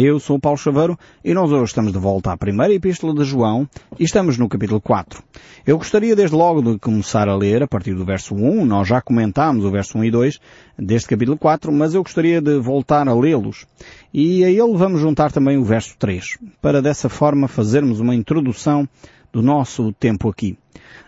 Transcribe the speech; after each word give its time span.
Eu 0.00 0.20
sou 0.20 0.36
o 0.36 0.40
Paulo 0.40 0.56
Chaveiro 0.56 0.96
e 1.24 1.34
nós 1.34 1.50
hoje 1.50 1.64
estamos 1.64 1.92
de 1.92 1.98
volta 1.98 2.30
à 2.30 2.36
primeira 2.36 2.72
epístola 2.72 3.12
de 3.12 3.24
João 3.24 3.68
e 3.98 4.04
estamos 4.04 4.38
no 4.38 4.48
capítulo 4.48 4.80
4. 4.80 5.20
Eu 5.66 5.76
gostaria 5.76 6.14
desde 6.14 6.36
logo 6.36 6.62
de 6.62 6.78
começar 6.78 7.28
a 7.28 7.34
ler 7.34 7.64
a 7.64 7.66
partir 7.66 7.94
do 7.94 8.04
verso 8.04 8.32
1, 8.32 8.64
nós 8.64 8.86
já 8.86 9.00
comentámos 9.00 9.64
o 9.64 9.70
verso 9.72 9.98
1 9.98 10.04
e 10.04 10.10
2 10.12 10.40
deste 10.78 11.08
capítulo 11.08 11.36
4, 11.36 11.72
mas 11.72 11.94
eu 11.94 12.04
gostaria 12.04 12.40
de 12.40 12.60
voltar 12.60 13.08
a 13.08 13.12
lê-los. 13.12 13.66
E 14.14 14.44
a 14.44 14.48
ele 14.48 14.76
vamos 14.76 15.00
juntar 15.00 15.32
também 15.32 15.58
o 15.58 15.64
verso 15.64 15.96
3, 15.98 16.38
para 16.62 16.80
dessa 16.80 17.08
forma 17.08 17.48
fazermos 17.48 17.98
uma 17.98 18.14
introdução 18.14 18.88
do 19.32 19.42
nosso 19.42 19.92
tempo 19.92 20.28
aqui. 20.28 20.58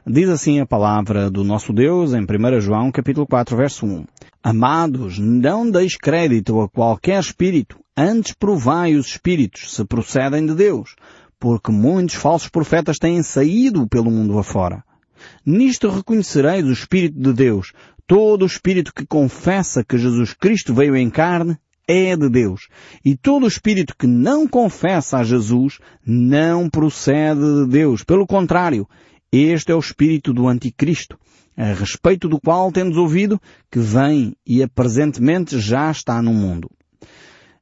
Diz 0.06 0.28
assim 0.28 0.60
a 0.60 0.66
palavra 0.66 1.30
do 1.30 1.44
nosso 1.44 1.72
Deus 1.72 2.12
em 2.12 2.22
1 2.22 2.60
João 2.60 2.90
capítulo 2.90 3.26
4 3.26 3.56
verso 3.56 3.86
1. 3.86 4.04
Amados, 4.42 5.18
não 5.18 5.70
deis 5.70 5.96
crédito 5.96 6.60
a 6.60 6.68
qualquer 6.68 7.20
espírito, 7.20 7.78
antes 7.96 8.32
provai 8.32 8.94
os 8.94 9.06
espíritos 9.06 9.74
se 9.74 9.84
procedem 9.84 10.46
de 10.46 10.54
Deus, 10.54 10.96
porque 11.38 11.70
muitos 11.70 12.14
falsos 12.14 12.48
profetas 12.48 12.98
têm 12.98 13.22
saído 13.22 13.86
pelo 13.88 14.10
mundo 14.10 14.38
afora. 14.38 14.82
Nisto 15.44 15.90
reconhecereis 15.90 16.66
o 16.66 16.72
Espírito 16.72 17.18
de 17.18 17.32
Deus. 17.32 17.72
Todo 18.06 18.42
o 18.42 18.46
Espírito 18.46 18.92
que 18.92 19.06
confessa 19.06 19.84
que 19.84 19.98
Jesus 19.98 20.32
Cristo 20.32 20.74
veio 20.74 20.96
em 20.96 21.10
carne 21.10 21.58
é 21.90 22.16
de 22.16 22.28
Deus. 22.28 22.68
E 23.04 23.16
todo 23.16 23.48
Espírito 23.48 23.96
que 23.98 24.06
não 24.06 24.46
confessa 24.46 25.18
a 25.18 25.24
Jesus 25.24 25.78
não 26.06 26.70
procede 26.70 27.40
de 27.40 27.66
Deus. 27.66 28.04
Pelo 28.04 28.26
contrário, 28.26 28.88
este 29.32 29.72
é 29.72 29.74
o 29.74 29.80
Espírito 29.80 30.32
do 30.32 30.46
Anticristo 30.46 31.18
a 31.56 31.74
respeito 31.74 32.28
do 32.28 32.40
qual 32.40 32.72
temos 32.72 32.96
ouvido 32.96 33.40
que 33.70 33.78
vem 33.78 34.34
e 34.46 34.66
presentemente 34.68 35.58
já 35.58 35.90
está 35.90 36.22
no 36.22 36.32
mundo. 36.32 36.70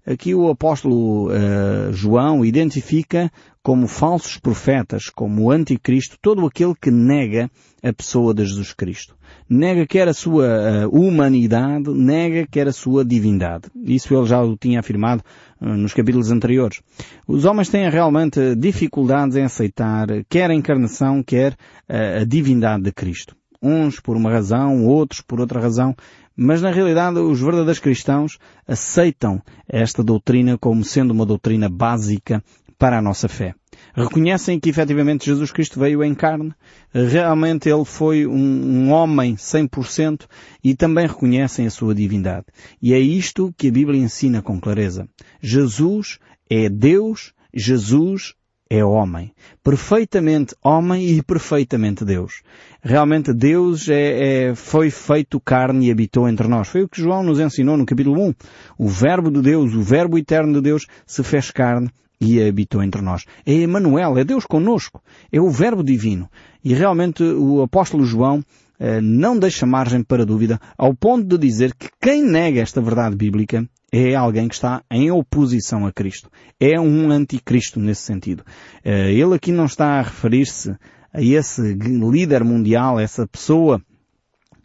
Aqui 0.07 0.35
o 0.35 0.49
apóstolo 0.49 1.29
uh, 1.29 1.93
João 1.93 2.45
identifica 2.45 3.31
como 3.69 3.87
falsos 3.87 4.39
profetas, 4.39 5.11
como 5.11 5.51
anticristo, 5.51 6.17
todo 6.23 6.47
aquele 6.47 6.73
que 6.75 6.91
nega 6.91 7.51
a 7.83 7.93
pessoa 7.93 8.33
de 8.33 8.43
Jesus 8.47 8.73
Cristo. 8.73 9.15
Nega 9.47 9.87
quer 9.87 10.09
a 10.09 10.15
sua 10.15 10.87
uh, 10.87 10.89
humanidade, 10.89 11.91
nega 11.91 12.47
quer 12.51 12.67
a 12.67 12.73
sua 12.73 13.05
divindade. 13.05 13.69
Isso 13.85 14.17
ele 14.17 14.25
já 14.25 14.43
o 14.43 14.57
tinha 14.57 14.81
afirmado 14.81 15.23
uh, 15.61 15.67
nos 15.77 15.93
capítulos 15.93 16.31
anteriores. 16.31 16.81
Os 17.27 17.45
homens 17.45 17.69
têm 17.69 17.91
realmente 17.91 18.57
dificuldades 18.57 19.37
em 19.37 19.43
aceitar 19.43 20.07
quer 20.31 20.51
a 20.51 20.55
encarnação, 20.55 21.23
quer 21.23 21.55
a 21.87 22.25
divindade 22.25 22.85
de 22.85 22.93
Cristo 22.93 23.37
uns 23.61 24.01
por 24.01 24.17
uma 24.17 24.31
razão, 24.31 24.87
outros 24.87 25.21
por 25.21 25.41
outra 25.41 25.61
razão, 25.61 25.95
mas 26.35 26.63
na 26.63 26.71
realidade 26.71 27.19
os 27.19 27.41
verdadeiros 27.41 27.81
cristãos 27.81 28.39
aceitam 28.67 29.43
esta 29.69 30.03
doutrina 30.03 30.57
como 30.57 30.85
sendo 30.85 31.11
uma 31.11 31.27
doutrina 31.27 31.69
básica 31.69 32.43
para 32.79 32.99
a 32.99 33.03
nossa 33.03 33.29
fé. 33.29 33.55
Reconhecem 33.95 34.61
que 34.61 34.71
efetivamente 34.71 35.27
Jesus 35.27 35.51
Cristo 35.51 35.81
veio 35.81 36.05
em 36.05 36.15
carne, 36.15 36.53
realmente 36.93 37.69
ele 37.69 37.85
foi 37.85 38.27
um, 38.27 38.33
um 38.33 38.91
homem 38.93 39.35
100% 39.35 40.27
e 40.63 40.75
também 40.75 41.07
reconhecem 41.07 41.67
a 41.67 41.71
sua 41.71 41.95
divindade. 41.95 42.47
E 42.81 42.95
é 42.95 42.99
isto 42.99 43.53
que 43.57 43.69
a 43.69 43.73
Bíblia 43.73 44.01
ensina 44.01 44.43
com 44.43 44.61
clareza. 44.61 45.09
Jesus 45.41 46.19
é 46.49 46.69
Deus, 46.69 47.33
Jesus 47.53 48.35
é 48.71 48.85
homem. 48.85 49.33
Perfeitamente 49.63 50.55
homem 50.63 51.09
e 51.09 51.23
perfeitamente 51.23 52.05
Deus. 52.05 52.43
Realmente 52.83 53.33
Deus 53.33 53.89
é, 53.89 54.51
é, 54.51 54.55
foi 54.55 54.91
feito 54.91 55.41
carne 55.41 55.89
e 55.89 55.91
habitou 55.91 56.29
entre 56.29 56.47
nós. 56.47 56.69
Foi 56.69 56.83
o 56.83 56.89
que 56.89 57.01
João 57.01 57.23
nos 57.23 57.41
ensinou 57.41 57.77
no 57.77 57.87
capítulo 57.87 58.23
1. 58.29 58.35
O 58.79 58.89
verbo 58.89 59.31
de 59.31 59.41
Deus, 59.41 59.75
o 59.75 59.83
verbo 59.83 60.19
eterno 60.19 60.53
de 60.53 60.61
Deus 60.61 60.87
se 61.07 61.23
fez 61.23 61.51
carne 61.51 61.91
e 62.21 62.43
habitou 62.43 62.83
entre 62.83 63.01
nós. 63.01 63.25
É 63.47 63.53
Emmanuel, 63.53 64.19
é 64.19 64.25
Deus 64.25 64.45
conosco. 64.45 65.03
É 65.31 65.41
o 65.41 65.51
verbo 65.51 65.83
divino. 65.83 66.29
E 66.65 66.75
realmente 66.75 67.23
o 67.23 67.63
apóstolo 67.63 68.05
João 68.05 68.43
eh, 68.79 69.01
não 69.01 69.39
deixa 69.39 69.67
margem 69.67 70.03
para 70.03 70.27
dúvida 70.27 70.61
ao 70.77 70.95
ponto 70.95 71.25
de 71.25 71.39
dizer 71.39 71.75
que 71.75 71.89
quem 72.01 72.23
nega 72.23 72.61
esta 72.61 72.81
verdade 72.81 73.17
bíblica 73.17 73.69
é 73.91 74.15
alguém 74.15 74.49
que 74.49 74.55
está 74.55 74.83
em 74.91 75.11
oposição 75.11 75.87
a 75.87 75.93
Cristo. 75.93 76.31
É 76.61 76.79
um 76.79 77.11
anticristo 77.11 77.81
nesse 77.81 78.03
sentido. 78.03 78.45
Eh, 78.85 79.13
ele 79.13 79.35
aqui 79.35 79.53
não 79.53 79.67
está 79.67 79.99
a 79.99 80.03
referir-se 80.03 80.77
a 81.13 81.23
esse 81.23 81.75
líder 81.75 82.45
mundial, 82.45 83.01
essa 83.01 83.27
pessoa 83.27 83.81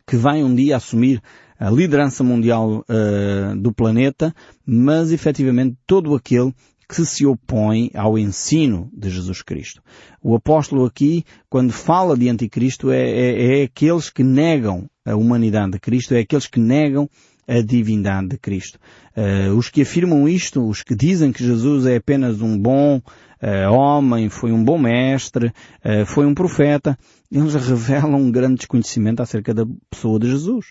que 0.05 0.17
vai 0.17 0.43
um 0.43 0.53
dia 0.53 0.75
assumir 0.75 1.21
a 1.59 1.69
liderança 1.69 2.23
mundial 2.23 2.83
uh, 2.89 3.55
do 3.55 3.71
planeta, 3.71 4.35
mas 4.65 5.13
efetivamente 5.13 5.77
todo 5.87 6.13
aquele 6.13 6.53
que 6.93 7.05
se 7.05 7.25
opõe 7.25 7.89
ao 7.95 8.19
ensino 8.19 8.87
de 8.93 9.09
Jesus 9.09 9.41
Cristo. 9.41 9.81
O 10.21 10.35
apóstolo 10.35 10.85
aqui, 10.85 11.25
quando 11.49 11.73
fala 11.73 12.15
de 12.15 12.29
anticristo, 12.29 12.91
é, 12.91 13.01
é, 13.01 13.61
é 13.61 13.63
aqueles 13.63 14.11
que 14.11 14.23
negam 14.23 14.87
a 15.03 15.15
humanidade 15.15 15.71
de 15.71 15.79
Cristo, 15.79 16.13
é 16.13 16.19
aqueles 16.19 16.45
que 16.45 16.59
negam 16.59 17.09
a 17.47 17.61
divindade 17.61 18.29
de 18.29 18.37
Cristo. 18.37 18.77
Uh, 19.17 19.55
os 19.55 19.69
que 19.69 19.81
afirmam 19.81 20.29
isto, 20.29 20.65
os 20.65 20.83
que 20.83 20.95
dizem 20.95 21.31
que 21.31 21.43
Jesus 21.43 21.87
é 21.87 21.95
apenas 21.95 22.41
um 22.41 22.57
bom 22.57 22.97
uh, 22.97 23.73
homem, 23.73 24.29
foi 24.29 24.51
um 24.51 24.63
bom 24.63 24.77
mestre, 24.77 25.47
uh, 25.47 26.05
foi 26.05 26.27
um 26.27 26.35
profeta, 26.35 26.97
eles 27.31 27.55
revelam 27.67 28.21
um 28.21 28.31
grande 28.31 28.57
desconhecimento 28.57 29.21
acerca 29.21 29.51
da 29.51 29.65
pessoa 29.89 30.19
de 30.19 30.29
Jesus. 30.29 30.67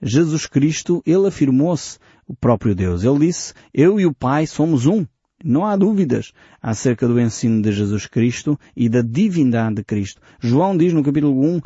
Jesus 0.00 0.46
Cristo, 0.46 1.02
ele 1.04 1.28
afirmou-se 1.28 1.98
o 2.26 2.34
próprio 2.34 2.74
Deus. 2.74 3.04
Ele 3.04 3.26
disse, 3.26 3.52
eu 3.74 4.00
e 4.00 4.06
o 4.06 4.14
Pai 4.14 4.46
somos 4.46 4.86
um. 4.86 5.04
Não 5.44 5.64
há 5.64 5.76
dúvidas 5.76 6.32
acerca 6.60 7.06
do 7.06 7.20
ensino 7.20 7.62
de 7.62 7.70
Jesus 7.70 8.06
Cristo 8.06 8.58
e 8.76 8.88
da 8.88 9.02
divindade 9.02 9.76
de 9.76 9.84
Cristo. 9.84 10.20
João 10.40 10.76
diz 10.76 10.92
no 10.92 11.04
capítulo 11.04 11.40
1, 11.40 11.56
uh, 11.58 11.62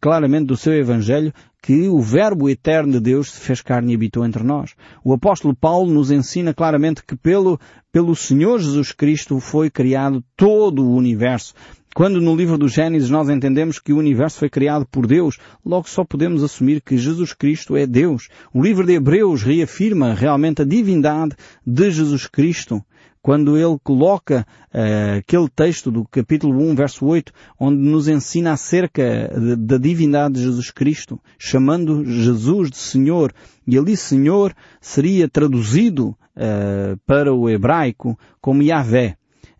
claramente 0.00 0.46
do 0.46 0.56
seu 0.56 0.72
Evangelho, 0.72 1.32
que 1.62 1.86
o 1.86 2.00
Verbo 2.00 2.50
eterno 2.50 2.94
de 2.94 3.00
Deus 3.00 3.30
se 3.30 3.40
fez 3.40 3.62
carne 3.62 3.92
e 3.92 3.94
habitou 3.94 4.26
entre 4.26 4.42
nós. 4.42 4.74
O 5.04 5.12
apóstolo 5.12 5.54
Paulo 5.54 5.92
nos 5.92 6.10
ensina 6.10 6.52
claramente 6.52 7.04
que 7.06 7.14
pelo, 7.14 7.56
pelo 7.92 8.16
Senhor 8.16 8.58
Jesus 8.58 8.90
Cristo 8.90 9.38
foi 9.38 9.70
criado 9.70 10.20
todo 10.36 10.84
o 10.84 10.96
universo. 10.96 11.54
Quando 11.94 12.20
no 12.20 12.34
livro 12.34 12.58
do 12.58 12.68
Gênesis 12.68 13.08
nós 13.08 13.28
entendemos 13.28 13.78
que 13.78 13.92
o 13.92 13.98
universo 13.98 14.40
foi 14.40 14.50
criado 14.50 14.84
por 14.84 15.06
Deus, 15.06 15.38
logo 15.64 15.88
só 15.88 16.02
podemos 16.02 16.42
assumir 16.42 16.80
que 16.80 16.98
Jesus 16.98 17.32
Cristo 17.32 17.76
é 17.76 17.86
Deus. 17.86 18.28
O 18.52 18.60
livro 18.60 18.84
de 18.84 18.94
Hebreus 18.94 19.44
reafirma 19.44 20.12
realmente 20.12 20.62
a 20.62 20.64
divindade 20.64 21.36
de 21.64 21.92
Jesus 21.92 22.26
Cristo 22.26 22.84
quando 23.24 23.56
ele 23.56 23.78
coloca 23.82 24.46
uh, 24.66 25.16
aquele 25.18 25.48
texto 25.48 25.90
do 25.90 26.04
capítulo 26.04 26.60
1, 26.60 26.74
verso 26.74 27.06
8, 27.06 27.32
onde 27.58 27.78
nos 27.78 28.06
ensina 28.06 28.52
acerca 28.52 29.32
da 29.56 29.78
divindade 29.78 30.34
de 30.34 30.42
Jesus 30.42 30.70
Cristo, 30.70 31.18
chamando 31.38 32.04
Jesus 32.04 32.70
de 32.70 32.76
Senhor, 32.76 33.32
e 33.66 33.78
ali 33.78 33.96
Senhor 33.96 34.54
seria 34.78 35.26
traduzido 35.26 36.08
uh, 36.08 37.00
para 37.06 37.32
o 37.32 37.48
hebraico 37.48 38.18
como 38.42 38.62
Yahvé. 38.62 39.16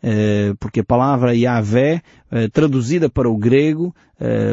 Eh, 0.06 0.52
porque 0.60 0.80
a 0.80 0.84
palavra 0.84 1.34
Yahvé, 1.34 2.02
traduzida 2.52 3.08
para 3.08 3.26
o 3.26 3.38
grego, 3.38 3.94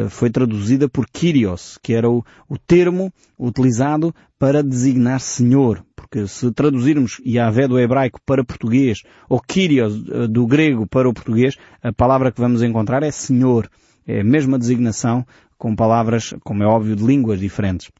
foi 0.08 0.30
traduzida 0.30 0.88
por 0.88 1.06
Kyrios, 1.06 1.78
que 1.82 1.92
era 1.92 2.08
o 2.08 2.24
termo 2.66 3.12
utilizado 3.38 4.14
para 4.38 4.62
designar 4.62 5.20
Senhor. 5.20 5.84
Porque 6.12 6.28
se 6.28 6.52
traduzirmos 6.52 7.22
Yahvé 7.24 7.66
do 7.66 7.80
hebraico 7.80 8.20
para 8.26 8.44
português, 8.44 9.02
ou 9.30 9.40
Kyrios 9.40 9.98
do 10.28 10.46
grego 10.46 10.86
para 10.86 11.08
o 11.08 11.14
português, 11.14 11.56
a 11.82 11.90
palavra 11.90 12.30
que 12.30 12.38
vamos 12.38 12.62
encontrar 12.62 13.02
é 13.02 13.10
Senhor. 13.10 13.66
É 14.06 14.20
a 14.20 14.24
mesma 14.24 14.58
designação 14.58 15.26
com 15.56 15.74
palavras, 15.74 16.34
como 16.44 16.62
é 16.62 16.66
óbvio, 16.66 16.94
de 16.94 17.02
línguas 17.02 17.40
diferentes. 17.40 17.90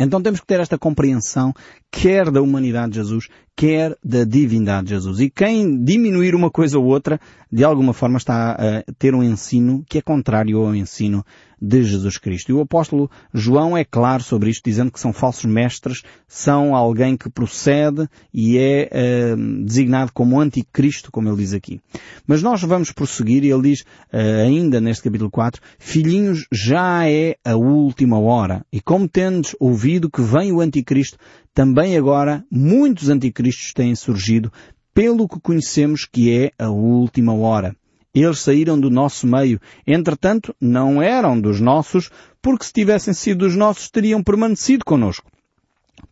Então 0.00 0.20
temos 0.20 0.40
que 0.40 0.46
ter 0.48 0.58
esta 0.58 0.76
compreensão, 0.76 1.54
quer 1.90 2.30
da 2.30 2.42
humanidade 2.42 2.92
de 2.92 2.98
Jesus, 2.98 3.28
quer 3.56 3.96
da 4.04 4.22
divindade 4.24 4.86
de 4.86 4.94
Jesus. 4.94 5.20
E 5.20 5.28
quem 5.28 5.82
diminuir 5.82 6.34
uma 6.34 6.50
coisa 6.50 6.78
ou 6.78 6.84
outra, 6.84 7.20
de 7.50 7.64
alguma 7.64 7.92
forma 7.92 8.16
está 8.16 8.52
a 8.52 8.92
ter 8.98 9.14
um 9.14 9.22
ensino 9.22 9.84
que 9.88 9.98
é 9.98 10.02
contrário 10.02 10.58
ao 10.58 10.74
ensino 10.74 11.24
de 11.60 11.82
Jesus 11.82 12.18
Cristo. 12.18 12.50
E 12.50 12.54
o 12.54 12.60
apóstolo 12.60 13.10
João 13.34 13.76
é 13.76 13.84
claro 13.84 14.22
sobre 14.22 14.48
isto, 14.48 14.62
dizendo 14.64 14.92
que 14.92 15.00
são 15.00 15.12
falsos 15.12 15.44
mestres, 15.44 16.04
são 16.28 16.74
alguém 16.74 17.16
que 17.16 17.28
procede 17.28 18.08
e 18.32 18.56
é 18.56 18.88
uh, 18.92 19.64
designado 19.64 20.12
como 20.12 20.40
anticristo, 20.40 21.10
como 21.10 21.28
ele 21.28 21.38
diz 21.38 21.52
aqui. 21.52 21.80
Mas 22.26 22.42
nós 22.42 22.62
vamos 22.62 22.92
prosseguir 22.92 23.42
e 23.42 23.50
ele 23.50 23.70
diz, 23.70 23.80
uh, 23.80 24.46
ainda 24.46 24.80
neste 24.80 25.02
capítulo 25.02 25.30
4, 25.30 25.60
Filhinhos, 25.80 26.46
já 26.52 27.08
é 27.08 27.36
a 27.44 27.56
última 27.56 28.20
hora. 28.20 28.64
E 28.72 28.80
como 28.80 29.08
tendes 29.08 29.56
ouvido 29.58 30.08
que 30.08 30.22
vem 30.22 30.52
o 30.52 30.60
anticristo, 30.60 31.18
também 31.58 31.96
agora 31.96 32.44
muitos 32.48 33.08
anticristos 33.08 33.72
têm 33.72 33.92
surgido, 33.96 34.52
pelo 34.94 35.26
que 35.26 35.40
conhecemos 35.40 36.04
que 36.04 36.32
é 36.32 36.52
a 36.56 36.70
última 36.70 37.34
hora. 37.34 37.74
Eles 38.14 38.38
saíram 38.38 38.78
do 38.78 38.88
nosso 38.88 39.26
meio. 39.26 39.60
Entretanto, 39.84 40.54
não 40.60 41.02
eram 41.02 41.40
dos 41.40 41.60
nossos, 41.60 42.10
porque 42.40 42.64
se 42.64 42.72
tivessem 42.72 43.12
sido 43.12 43.38
dos 43.38 43.56
nossos, 43.56 43.90
teriam 43.90 44.22
permanecido 44.22 44.84
conosco. 44.84 45.28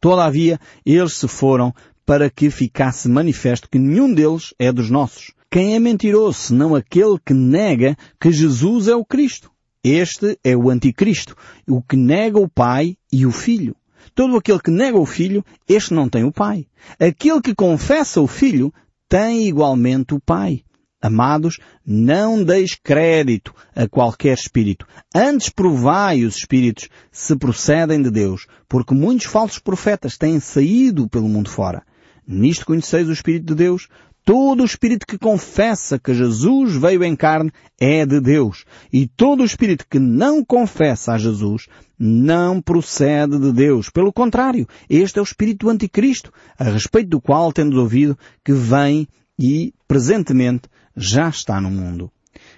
Todavia, 0.00 0.58
eles 0.84 1.12
se 1.12 1.28
foram 1.28 1.72
para 2.04 2.28
que 2.28 2.50
ficasse 2.50 3.08
manifesto 3.08 3.70
que 3.70 3.78
nenhum 3.78 4.12
deles 4.12 4.52
é 4.58 4.72
dos 4.72 4.90
nossos. 4.90 5.32
Quem 5.48 5.76
é 5.76 5.78
mentiroso, 5.78 6.40
senão 6.40 6.74
aquele 6.74 7.20
que 7.24 7.32
nega 7.32 7.96
que 8.20 8.32
Jesus 8.32 8.88
é 8.88 8.96
o 8.96 9.04
Cristo? 9.04 9.48
Este 9.84 10.36
é 10.42 10.56
o 10.56 10.68
anticristo, 10.70 11.36
o 11.68 11.80
que 11.80 11.94
nega 11.94 12.36
o 12.36 12.48
Pai 12.48 12.96
e 13.12 13.24
o 13.24 13.30
Filho. 13.30 13.76
Todo 14.16 14.38
aquele 14.38 14.58
que 14.58 14.70
nega 14.70 14.98
o 14.98 15.04
Filho, 15.04 15.44
este 15.68 15.92
não 15.92 16.08
tem 16.08 16.24
o 16.24 16.32
Pai. 16.32 16.66
Aquele 16.98 17.42
que 17.42 17.54
confessa 17.54 18.18
o 18.18 18.26
Filho, 18.26 18.72
tem 19.10 19.46
igualmente 19.46 20.14
o 20.14 20.20
Pai. 20.20 20.62
Amados, 21.02 21.58
não 21.86 22.42
deis 22.42 22.74
crédito 22.74 23.54
a 23.74 23.86
qualquer 23.86 24.32
espírito. 24.32 24.86
Antes 25.14 25.50
provai 25.50 26.24
os 26.24 26.38
espíritos 26.38 26.88
se 27.12 27.36
procedem 27.36 28.00
de 28.00 28.10
Deus, 28.10 28.46
porque 28.66 28.94
muitos 28.94 29.26
falsos 29.26 29.58
profetas 29.58 30.16
têm 30.16 30.40
saído 30.40 31.06
pelo 31.10 31.28
mundo 31.28 31.50
fora. 31.50 31.82
Nisto 32.26 32.64
conheceis 32.64 33.08
o 33.08 33.12
Espírito 33.12 33.48
de 33.48 33.54
Deus. 33.54 33.86
Todo 34.26 34.62
o 34.62 34.66
espírito 34.66 35.06
que 35.06 35.16
confessa 35.16 36.00
que 36.00 36.12
Jesus 36.12 36.74
veio 36.74 37.04
em 37.04 37.14
carne 37.14 37.52
é 37.78 38.04
de 38.04 38.20
Deus. 38.20 38.64
E 38.92 39.06
todo 39.06 39.40
o 39.40 39.46
espírito 39.46 39.86
que 39.88 40.00
não 40.00 40.44
confessa 40.44 41.12
a 41.12 41.18
Jesus 41.18 41.68
não 41.96 42.60
procede 42.60 43.38
de 43.38 43.52
Deus. 43.52 43.88
Pelo 43.88 44.12
contrário, 44.12 44.66
este 44.90 45.20
é 45.20 45.22
o 45.22 45.24
espírito 45.24 45.66
do 45.66 45.70
anticristo, 45.70 46.32
a 46.58 46.64
respeito 46.64 47.08
do 47.10 47.20
qual 47.20 47.52
temos 47.52 47.76
ouvido 47.76 48.18
que 48.44 48.52
vem 48.52 49.06
e 49.38 49.72
presentemente 49.86 50.68
já 50.96 51.28
está 51.28 51.60
no 51.60 51.70
mundo. 51.70 52.10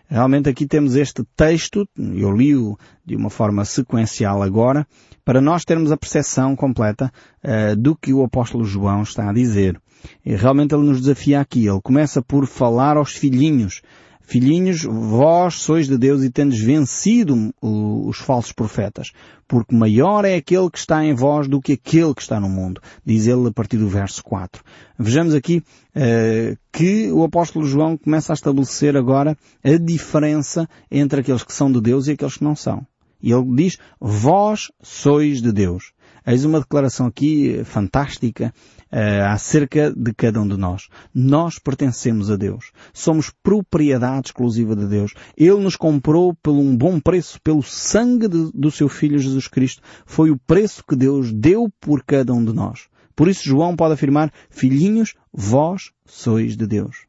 Realmente 0.09 0.49
aqui 0.49 0.67
temos 0.67 0.97
este 0.97 1.23
texto, 1.37 1.87
eu 1.99 2.35
li-o 2.35 2.79
de 3.05 3.15
uma 3.15 3.29
forma 3.29 3.67
sequencial 3.67 4.43
agora, 4.43 4.87
para 5.23 5.39
nós 5.39 5.67
termos 5.67 5.93
a 5.93 5.99
percepção 5.99 6.57
completa 6.57 7.13
uh, 7.45 7.77
do 7.77 7.95
que 7.95 8.15
o 8.15 8.25
apóstolo 8.25 8.65
João 8.65 9.03
está 9.03 9.29
a 9.29 9.35
dizer. 9.35 9.79
E 10.25 10.35
realmente 10.35 10.75
ele 10.75 10.87
nos 10.87 11.01
desafia 11.01 11.41
aqui. 11.41 11.67
Ele 11.67 11.81
começa 11.83 12.23
por 12.23 12.47
falar 12.47 12.97
aos 12.97 13.13
filhinhos. 13.13 13.83
Filhinhos, 14.29 14.83
vós 14.85 15.55
sois 15.55 15.89
de 15.89 15.97
Deus 15.97 16.23
e 16.23 16.29
tendes 16.29 16.61
vencido 16.61 17.51
os 17.63 18.19
falsos 18.19 18.53
profetas, 18.53 19.13
porque 19.49 19.75
maior 19.75 20.23
é 20.27 20.35
aquele 20.35 20.71
que 20.71 20.77
está 20.77 21.03
em 21.03 21.15
vós 21.15 21.49
do 21.49 21.63
que 21.63 21.73
aquele 21.73 22.13
que 22.13 22.21
está 22.21 22.39
no 22.39 22.47
mundo, 22.47 22.79
diz 23.07 23.27
ele 23.27 23.49
a 23.49 23.51
partir 23.51 23.79
do 23.79 23.89
verso 23.89 24.23
4. 24.23 24.63
Vejamos 24.99 25.35
aqui 25.35 25.63
uh, 25.97 26.59
que 26.71 27.11
o 27.11 27.25
apóstolo 27.25 27.65
João 27.65 27.97
começa 27.97 28.31
a 28.31 28.35
estabelecer 28.35 28.99
agora 28.99 29.35
a 29.65 29.79
diferença 29.79 30.69
entre 30.91 31.21
aqueles 31.21 31.43
que 31.43 31.55
são 31.55 31.73
de 31.73 31.81
Deus 31.81 32.07
e 32.07 32.13
aqueles 32.13 32.37
que 32.37 32.45
não 32.45 32.55
são. 32.55 32.87
E 33.23 33.33
ele 33.33 33.47
diz, 33.57 33.79
vós 33.99 34.71
sois 34.83 35.41
de 35.41 35.53
Deus. 35.53 35.93
Eis 36.31 36.45
uma 36.45 36.61
declaração 36.61 37.07
aqui 37.07 37.65
fantástica 37.65 38.53
uh, 38.93 39.25
acerca 39.31 39.91
de 39.91 40.13
cada 40.13 40.39
um 40.39 40.47
de 40.47 40.59
nós. 40.59 40.91
Nós 41.15 41.59
pertencemos 41.59 42.31
a 42.31 42.37
Deus. 42.37 42.71
Somos 42.93 43.31
propriedade 43.43 44.27
exclusiva 44.29 44.77
de 44.77 44.87
Deus. 44.87 45.15
Ele 45.35 45.57
nos 45.57 45.75
comprou 45.75 46.35
por 46.35 46.53
um 46.53 46.77
bom 46.77 47.01
preço, 47.01 47.41
pelo 47.41 47.63
sangue 47.63 48.29
de, 48.29 48.51
do 48.53 48.71
seu 48.71 48.91
Filho 48.91 49.19
Jesus 49.19 49.49
Cristo. 49.49 49.81
Foi 50.05 50.31
o 50.31 50.37
preço 50.37 50.85
que 50.87 50.95
Deus 50.95 51.33
deu 51.33 51.73
por 51.81 52.05
cada 52.05 52.35
um 52.35 52.45
de 52.45 52.53
nós. 52.53 52.89
Por 53.17 53.27
isso 53.27 53.49
João 53.49 53.75
pode 53.75 53.95
afirmar, 53.95 54.31
filhinhos, 54.51 55.15
vós 55.33 55.93
sois 56.05 56.59
de 56.59 56.67
Deus. 56.67 57.07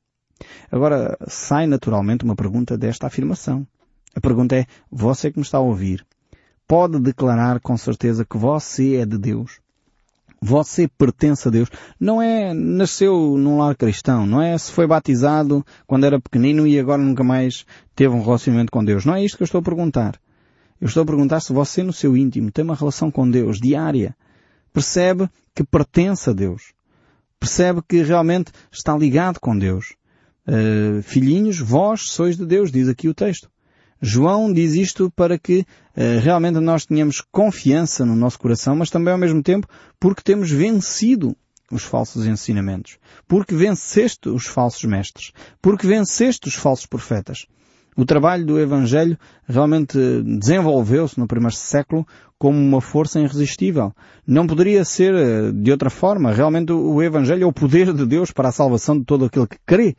Agora, 0.72 1.18
sai 1.28 1.68
naturalmente 1.68 2.24
uma 2.24 2.38
pergunta 2.38 2.78
desta 2.78 3.08
afirmação. 3.08 3.68
A 4.16 4.22
pergunta 4.22 4.56
é, 4.56 4.66
você 4.90 5.30
que 5.30 5.40
me 5.40 5.44
está 5.44 5.58
a 5.58 5.62
ouvir, 5.62 6.06
pode 6.70 7.00
declarar 7.00 7.60
com 7.60 7.76
certeza 7.76 8.24
que 8.24 8.38
você 8.38 8.98
é 8.98 9.06
de 9.06 9.18
Deus? 9.18 9.60
Você 10.40 10.88
pertence 10.88 11.48
a 11.48 11.52
Deus. 11.52 11.68
Não 12.00 12.22
é, 12.22 12.54
nasceu 12.54 13.36
num 13.40 13.58
lar 13.58 13.76
cristão, 13.76 14.28
não 14.28 14.40
é 14.40 14.56
se 14.56 14.72
foi 14.72 14.86
batizado 14.86 15.66
quando 15.88 16.06
era 16.06 16.22
pequenino 16.22 16.68
e 16.68 16.80
agora 16.80 17.02
nunca 17.02 17.24
mais 17.24 17.66
teve 17.96 18.14
um 18.14 18.24
relacionamento 18.24 18.72
com 18.72 18.86
Deus. 18.86 19.04
Não 19.04 19.16
é 19.16 19.26
isto 19.26 19.36
que 19.36 19.42
eu 19.42 19.46
estou 19.46 19.60
a 19.60 19.64
perguntar. 19.64 20.22
Eu 20.80 20.88
estou 20.88 21.02
a 21.02 21.06
perguntar 21.08 21.40
se 21.40 21.52
você 21.52 21.82
no 21.82 21.92
seu 21.92 22.16
íntimo 22.16 22.52
tem 22.52 22.64
uma 22.64 22.76
relação 22.76 23.10
com 23.10 23.30
Deus 23.30 23.60
diária. 23.60 24.16
Percebe 24.72 25.28
que 25.56 25.64
pertence 25.64 26.30
a 26.30 26.34
Deus. 26.34 26.72
Percebe 27.40 27.82
que 27.86 28.04
realmente 28.04 28.52
está 28.72 28.96
ligado 28.96 29.40
com 29.40 29.58
Deus. 29.58 29.96
Uh, 30.48 31.02
filhinhos, 31.02 31.60
vós 31.60 32.12
sois 32.12 32.38
de 32.38 32.46
Deus, 32.46 32.72
diz 32.72 32.88
aqui 32.88 33.10
o 33.10 33.14
texto. 33.14 33.50
João 34.02 34.52
diz 34.52 34.74
isto 34.74 35.12
para 35.16 35.38
que 35.38 35.60
uh, 35.60 36.20
realmente 36.22 36.60
nós 36.60 36.86
tenhamos 36.86 37.22
confiança 37.32 38.06
no 38.06 38.16
nosso 38.16 38.40
coração, 38.40 38.76
mas 38.76 38.90
também 38.90 39.12
ao 39.12 39.20
mesmo 39.20 39.44
tempo 39.44 39.68
porque 40.00 40.22
temos 40.22 40.50
vencido 40.50 41.36
os 41.72 41.84
falsos 41.84 42.26
ensinamentos, 42.26 42.98
porque 43.28 43.56
venceste 43.56 44.30
os 44.30 44.46
falsos 44.46 44.84
mestres, 44.86 45.32
porque 45.62 45.86
venceste 45.86 46.48
os 46.48 46.56
falsos 46.56 46.86
profetas. 46.86 47.46
O 48.00 48.06
trabalho 48.06 48.46
do 48.46 48.60
Evangelho 48.60 49.18
realmente 49.46 49.98
desenvolveu-se 50.24 51.20
no 51.20 51.28
primeiro 51.28 51.56
século 51.56 52.08
como 52.38 52.58
uma 52.58 52.80
força 52.80 53.20
irresistível. 53.20 53.94
Não 54.26 54.48
poderia 54.48 54.86
ser 54.86 55.14
eh, 55.14 55.52
de 55.52 55.70
outra 55.70 55.90
forma. 55.90 56.32
Realmente 56.32 56.72
o 56.72 57.04
Evangelho 57.04 57.44
é 57.44 57.46
o 57.46 57.52
poder 57.52 57.92
de 57.94 58.06
Deus 58.06 58.32
para 58.32 58.48
a 58.48 58.54
salvação 58.54 58.98
de 58.98 59.04
todo 59.04 59.26
aquele 59.26 59.48
que 59.48 59.58
crê. 59.66 59.98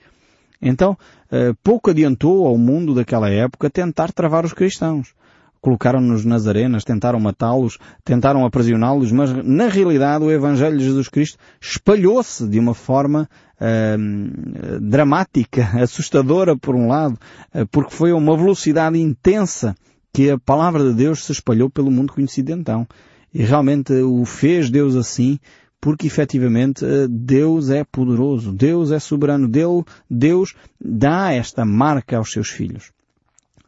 Então, 0.60 0.96
eh, 1.30 1.54
pouco 1.62 1.90
adiantou 1.90 2.46
ao 2.46 2.58
mundo 2.58 2.94
daquela 2.94 3.30
época 3.30 3.70
tentar 3.70 4.12
travar 4.12 4.44
os 4.44 4.52
cristãos. 4.52 5.14
Colocaram-nos 5.60 6.24
nas 6.24 6.46
arenas, 6.46 6.84
tentaram 6.84 7.20
matá-los, 7.20 7.78
tentaram 8.04 8.46
aprisioná-los, 8.46 9.12
mas 9.12 9.30
na 9.44 9.68
realidade 9.68 10.24
o 10.24 10.30
Evangelho 10.30 10.78
de 10.78 10.84
Jesus 10.84 11.08
Cristo 11.08 11.38
espalhou-se 11.60 12.46
de 12.48 12.58
uma 12.58 12.72
forma 12.72 13.28
uh, 13.60 14.80
dramática, 14.80 15.68
assustadora 15.82 16.56
por 16.56 16.74
um 16.74 16.88
lado, 16.88 17.18
uh, 17.54 17.66
porque 17.70 17.94
foi 17.94 18.10
a 18.10 18.16
uma 18.16 18.36
velocidade 18.36 18.98
intensa 18.98 19.74
que 20.12 20.30
a 20.30 20.38
palavra 20.38 20.82
de 20.82 20.94
Deus 20.94 21.24
se 21.24 21.32
espalhou 21.32 21.68
pelo 21.68 21.90
mundo 21.90 22.12
conhecido 22.12 22.52
então. 22.52 22.86
E 23.32 23.42
realmente 23.42 23.92
o 23.92 24.24
fez 24.24 24.70
Deus 24.70 24.96
assim 24.96 25.38
porque 25.80 26.06
efetivamente 26.06 26.84
eh, 26.84 27.06
Deus 27.08 27.70
é 27.70 27.84
poderoso, 27.84 28.52
Deus 28.52 28.90
é 28.90 28.98
soberano, 28.98 29.50
Deus 30.08 30.54
dá 30.78 31.32
esta 31.32 31.64
marca 31.64 32.18
aos 32.18 32.30
seus 32.30 32.48
filhos. 32.50 32.92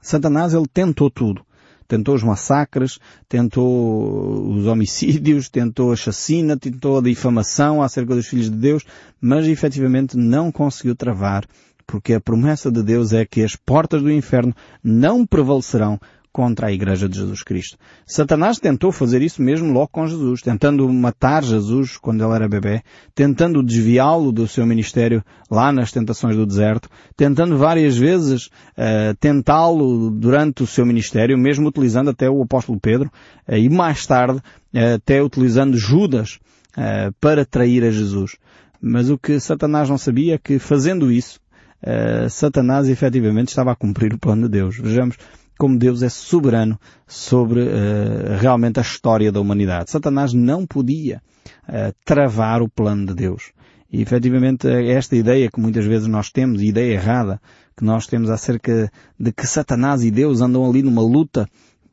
Satanás 0.00 0.52
ele 0.52 0.66
tentou 0.66 1.11
tudo. 1.11 1.45
Tentou 1.88 2.14
os 2.14 2.23
massacres, 2.23 2.99
tentou 3.28 4.50
os 4.50 4.66
homicídios, 4.66 5.50
tentou 5.50 5.92
a 5.92 5.97
chacina, 5.97 6.57
tentou 6.57 6.99
a 6.99 7.02
difamação 7.02 7.83
acerca 7.83 8.14
dos 8.14 8.26
filhos 8.26 8.49
de 8.49 8.57
Deus, 8.57 8.83
mas 9.21 9.47
efetivamente 9.47 10.16
não 10.16 10.50
conseguiu 10.50 10.97
travar, 10.97 11.47
porque 11.87 12.14
a 12.14 12.21
promessa 12.21 12.71
de 12.71 12.83
Deus 12.83 13.12
é 13.12 13.26
que 13.26 13.42
as 13.42 13.57
portas 13.57 14.00
do 14.00 14.11
inferno 14.11 14.54
não 14.83 15.26
prevalecerão 15.26 16.00
contra 16.32 16.68
a 16.68 16.72
Igreja 16.72 17.08
de 17.08 17.18
Jesus 17.18 17.42
Cristo. 17.42 17.76
Satanás 18.06 18.58
tentou 18.58 18.90
fazer 18.90 19.20
isso 19.20 19.42
mesmo 19.42 19.70
logo 19.70 19.88
com 19.88 20.06
Jesus, 20.06 20.40
tentando 20.40 20.90
matar 20.90 21.44
Jesus 21.44 21.98
quando 21.98 22.24
ele 22.24 22.34
era 22.34 22.48
bebê, 22.48 22.82
tentando 23.14 23.62
desviá-lo 23.62 24.32
do 24.32 24.48
seu 24.48 24.64
ministério 24.66 25.22
lá 25.50 25.70
nas 25.70 25.92
tentações 25.92 26.34
do 26.34 26.46
deserto, 26.46 26.88
tentando 27.14 27.58
várias 27.58 27.96
vezes 27.96 28.46
uh, 28.46 29.14
tentá-lo 29.20 30.10
durante 30.10 30.62
o 30.62 30.66
seu 30.66 30.86
ministério, 30.86 31.36
mesmo 31.36 31.68
utilizando 31.68 32.08
até 32.08 32.30
o 32.30 32.42
apóstolo 32.42 32.80
Pedro, 32.80 33.10
uh, 33.46 33.54
e 33.54 33.68
mais 33.68 34.06
tarde 34.06 34.38
uh, 34.38 34.94
até 34.96 35.22
utilizando 35.22 35.76
Judas 35.76 36.38
para 37.20 37.44
trair 37.44 37.84
a 37.84 37.90
Jesus. 37.90 38.36
Mas 38.80 39.10
o 39.10 39.18
que 39.18 39.38
Satanás 39.38 39.90
não 39.90 39.98
sabia 39.98 40.36
é 40.36 40.38
que 40.38 40.58
fazendo 40.58 41.12
isso, 41.12 41.38
Satanás 42.30 42.88
efetivamente 42.88 43.48
estava 43.48 43.72
a 43.72 43.76
cumprir 43.76 44.14
o 44.14 44.18
plano 44.18 44.44
de 44.44 44.48
Deus. 44.48 44.78
Vejamos, 44.78 45.18
como 45.62 45.78
Deus 45.78 46.02
é 46.02 46.09
soberano 46.09 46.76
sobre 47.07 47.61
uh, 47.61 48.37
realmente 48.40 48.81
a 48.81 48.83
história 48.83 49.31
da 49.31 49.40
humanidade. 49.40 49.92
Satanás 49.92 50.33
não 50.33 50.66
podia 50.66 51.23
uh, 51.69 51.95
travar 52.04 52.61
o 52.62 52.69
plano 52.69 53.07
de 53.07 53.14
Deus. 53.14 53.52
E 53.88 54.02
efetivamente 54.02 54.66
esta 54.66 55.14
ideia 55.14 55.49
que 55.49 55.61
muitas 55.61 55.85
vezes 55.85 56.09
nós 56.09 56.31
temos, 56.31 56.61
ideia 56.61 56.95
errada 56.95 57.40
que 57.76 57.85
nós 57.85 58.09
temos 58.09 58.28
acerca 58.28 58.90
de 59.16 59.31
que 59.31 59.47
Satanás 59.47 60.02
e 60.02 60.11
Deus 60.11 60.40
andam 60.40 60.69
ali 60.69 60.83
numa 60.83 61.00
luta 61.00 61.47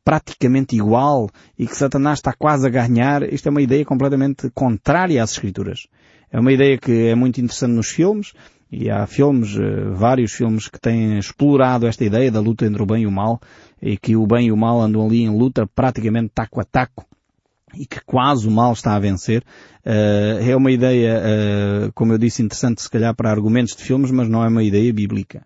praticamente 0.04 0.76
igual 0.76 1.30
e 1.56 1.68
que 1.68 1.78
Satanás 1.78 2.18
está 2.18 2.34
quase 2.34 2.66
a 2.66 2.72
ganhar, 2.72 3.22
isto 3.32 3.50
é 3.50 3.52
uma 3.52 3.62
ideia 3.62 3.86
completamente 3.86 4.50
contrária 4.50 5.22
às 5.22 5.34
Escrituras. 5.34 5.86
É 6.32 6.40
uma 6.40 6.52
ideia 6.52 6.76
que 6.76 7.10
é 7.10 7.14
muito 7.14 7.40
interessante 7.40 7.74
nos 7.74 7.90
filmes, 7.90 8.34
e 8.72 8.90
há 8.90 9.06
filmes, 9.08 9.56
eh, 9.58 9.90
vários 9.92 10.32
filmes 10.32 10.68
que 10.68 10.80
têm 10.80 11.18
explorado 11.18 11.88
esta 11.88 12.06
ideia 12.06 12.32
da 12.32 12.40
luta 12.40 12.66
entre 12.66 12.82
o 12.82 12.86
bem 12.86 13.04
e 13.04 13.08
o 13.08 13.12
mal, 13.12 13.42
e 13.82 13.98
que 13.98 14.16
o 14.16 14.28
bem 14.28 14.48
e 14.48 14.52
o 14.52 14.58
mal 14.58 14.80
andam 14.80 15.06
ali 15.06 15.24
em 15.24 15.30
luta 15.30 15.66
praticamente 15.66 16.32
taco 16.34 16.62
a 16.62 16.64
taco, 16.64 17.06
e 17.76 17.86
que 17.86 18.00
quase 18.06 18.48
o 18.48 18.52
mal 18.52 18.74
está 18.74 18.96
a 18.96 19.00
vencer. 19.00 19.44
Uh, 19.86 20.44
é 20.44 20.56
uma 20.56 20.72
ideia, 20.72 21.20
uh, 21.20 21.94
como 21.94 22.14
eu 22.14 22.18
disse, 22.18 22.44
interessante 22.44 22.82
se 22.82 22.90
calhar 22.90 23.16
para 23.16 23.32
argumentos 23.32 23.76
de 23.76 23.84
filmes, 23.84 24.12
mas 24.12 24.28
não 24.28 24.44
é 24.44 24.48
uma 24.48 24.64
ideia 24.64 24.92
bíblica. 24.94 25.44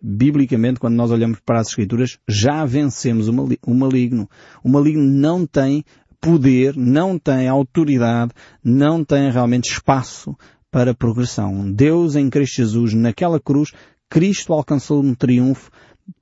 biblicamente, 0.00 0.78
quando 0.78 0.94
nós 0.94 1.10
olhamos 1.10 1.40
para 1.40 1.60
as 1.60 1.68
Escrituras, 1.68 2.18
já 2.28 2.64
vencemos 2.64 3.28
o 3.28 3.74
maligno. 3.74 4.28
O 4.62 4.68
maligno 4.68 5.02
não 5.02 5.46
tem 5.46 5.84
poder, 6.20 6.76
não 6.76 7.18
tem 7.18 7.48
autoridade, 7.48 8.32
não 8.62 9.04
tem 9.04 9.30
realmente 9.30 9.70
espaço 9.70 10.36
para 10.70 10.94
progressão. 10.94 11.70
Deus 11.72 12.16
em 12.16 12.28
Cristo 12.28 12.56
Jesus, 12.56 12.94
naquela 12.94 13.40
cruz, 13.40 13.72
Cristo 14.08 14.52
alcançou 14.52 15.02
um 15.02 15.14
triunfo 15.14 15.70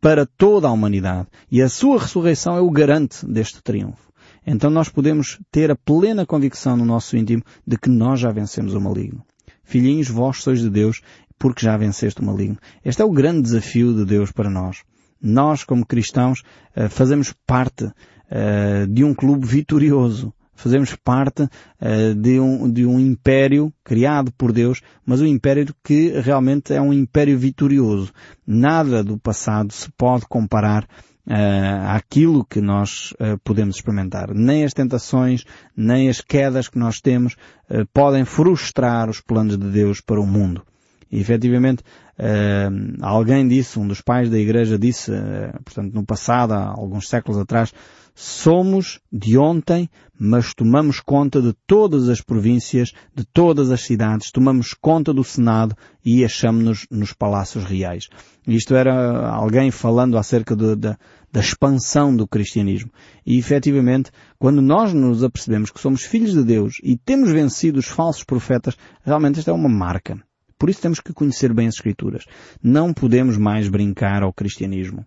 para 0.00 0.26
toda 0.26 0.68
a 0.68 0.72
humanidade. 0.72 1.28
E 1.50 1.60
a 1.60 1.68
sua 1.68 1.98
ressurreição 1.98 2.56
é 2.56 2.60
o 2.60 2.70
garante 2.70 3.26
deste 3.26 3.62
triunfo. 3.62 4.12
Então 4.46 4.70
nós 4.70 4.88
podemos 4.88 5.38
ter 5.50 5.70
a 5.70 5.76
plena 5.76 6.26
convicção 6.26 6.76
no 6.76 6.84
nosso 6.84 7.16
íntimo 7.16 7.42
de 7.66 7.78
que 7.78 7.88
nós 7.88 8.20
já 8.20 8.30
vencemos 8.30 8.74
o 8.74 8.80
maligno. 8.80 9.24
Filhinhos, 9.62 10.08
vós 10.08 10.42
sois 10.42 10.60
de 10.60 10.68
Deus 10.68 11.00
porque 11.38 11.64
já 11.64 11.76
venceste 11.76 12.20
o 12.20 12.24
maligno. 12.24 12.58
Este 12.84 13.02
é 13.02 13.04
o 13.04 13.10
grande 13.10 13.42
desafio 13.42 13.94
de 13.94 14.04
Deus 14.04 14.30
para 14.30 14.50
nós. 14.50 14.82
Nós, 15.20 15.64
como 15.64 15.86
cristãos, 15.86 16.42
eh, 16.76 16.88
fazemos 16.88 17.34
parte 17.46 17.90
eh, 18.30 18.86
de 18.86 19.02
um 19.04 19.14
clube 19.14 19.46
vitorioso. 19.46 20.32
Fazemos 20.54 20.94
parte 20.96 21.42
uh, 21.42 22.14
de, 22.14 22.38
um, 22.38 22.70
de 22.70 22.86
um 22.86 22.98
império 22.98 23.72
criado 23.82 24.32
por 24.32 24.52
Deus, 24.52 24.80
mas 25.04 25.20
um 25.20 25.26
império 25.26 25.74
que 25.82 26.10
realmente 26.20 26.72
é 26.72 26.80
um 26.80 26.92
império 26.92 27.38
vitorioso. 27.38 28.12
Nada 28.46 29.02
do 29.02 29.18
passado 29.18 29.72
se 29.72 29.90
pode 29.92 30.26
comparar 30.26 30.84
uh, 31.26 31.88
àquilo 31.88 32.44
que 32.44 32.60
nós 32.60 33.12
uh, 33.12 33.38
podemos 33.42 33.76
experimentar. 33.76 34.32
Nem 34.34 34.64
as 34.64 34.72
tentações, 34.72 35.44
nem 35.76 36.08
as 36.08 36.20
quedas 36.20 36.68
que 36.68 36.78
nós 36.78 37.00
temos 37.00 37.34
uh, 37.70 37.86
podem 37.92 38.24
frustrar 38.24 39.08
os 39.08 39.20
planos 39.20 39.58
de 39.58 39.70
Deus 39.70 40.00
para 40.00 40.20
o 40.20 40.26
mundo. 40.26 40.62
E 41.10 41.20
efetivamente, 41.20 41.82
uh, 42.18 42.96
alguém 43.00 43.46
disse, 43.46 43.78
um 43.78 43.86
dos 43.86 44.00
pais 44.00 44.28
da 44.30 44.38
igreja 44.38 44.78
disse, 44.78 45.12
uh, 45.12 45.62
portanto 45.64 45.92
no 45.92 46.04
passado, 46.04 46.52
há 46.52 46.66
alguns 46.66 47.08
séculos 47.08 47.40
atrás, 47.40 47.72
somos 48.14 49.00
de 49.12 49.36
ontem, 49.36 49.88
mas 50.18 50.54
tomamos 50.54 51.00
conta 51.00 51.42
de 51.42 51.52
todas 51.66 52.08
as 52.08 52.20
províncias, 52.20 52.92
de 53.14 53.24
todas 53.24 53.70
as 53.70 53.80
cidades, 53.80 54.30
tomamos 54.30 54.72
conta 54.72 55.12
do 55.12 55.24
Senado 55.24 55.76
e 56.04 56.24
achamos-nos 56.24 56.86
nos 56.90 57.12
palácios 57.12 57.64
reais. 57.64 58.08
Isto 58.46 58.74
era 58.76 59.28
alguém 59.28 59.70
falando 59.70 60.16
acerca 60.16 60.54
de, 60.54 60.76
de, 60.76 60.96
da 61.32 61.40
expansão 61.40 62.14
do 62.14 62.28
cristianismo. 62.28 62.90
E 63.26 63.38
efetivamente, 63.38 64.10
quando 64.38 64.62
nós 64.62 64.92
nos 64.92 65.24
apercebemos 65.24 65.70
que 65.70 65.80
somos 65.80 66.02
filhos 66.02 66.32
de 66.32 66.44
Deus 66.44 66.76
e 66.82 66.96
temos 66.96 67.32
vencido 67.32 67.78
os 67.78 67.86
falsos 67.86 68.22
profetas, 68.22 68.76
realmente 69.02 69.40
esta 69.40 69.50
é 69.50 69.54
uma 69.54 69.68
marca. 69.68 70.22
Por 70.56 70.70
isso 70.70 70.80
temos 70.80 71.00
que 71.00 71.12
conhecer 71.12 71.52
bem 71.52 71.66
as 71.66 71.74
Escrituras. 71.74 72.24
Não 72.62 72.94
podemos 72.94 73.36
mais 73.36 73.68
brincar 73.68 74.22
ao 74.22 74.32
cristianismo. 74.32 75.04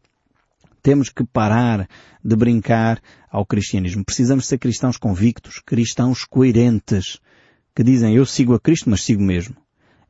Temos 0.88 1.10
que 1.10 1.25
parar 1.25 1.86
de 2.24 2.34
brincar 2.34 3.01
ao 3.29 3.46
cristianismo. 3.46 4.06
Precisamos 4.06 4.48
ser 4.48 4.58
cristãos 4.58 4.96
convictos, 4.96 5.60
cristãos 5.65 6.24
coerentes, 6.24 7.20
que 7.75 7.84
dizem 7.84 8.15
eu 8.15 8.25
sigo 8.25 8.53
a 8.53 8.60
Cristo, 8.62 8.89
mas 8.89 9.03
sigo 9.03 9.22
mesmo. 9.22 9.58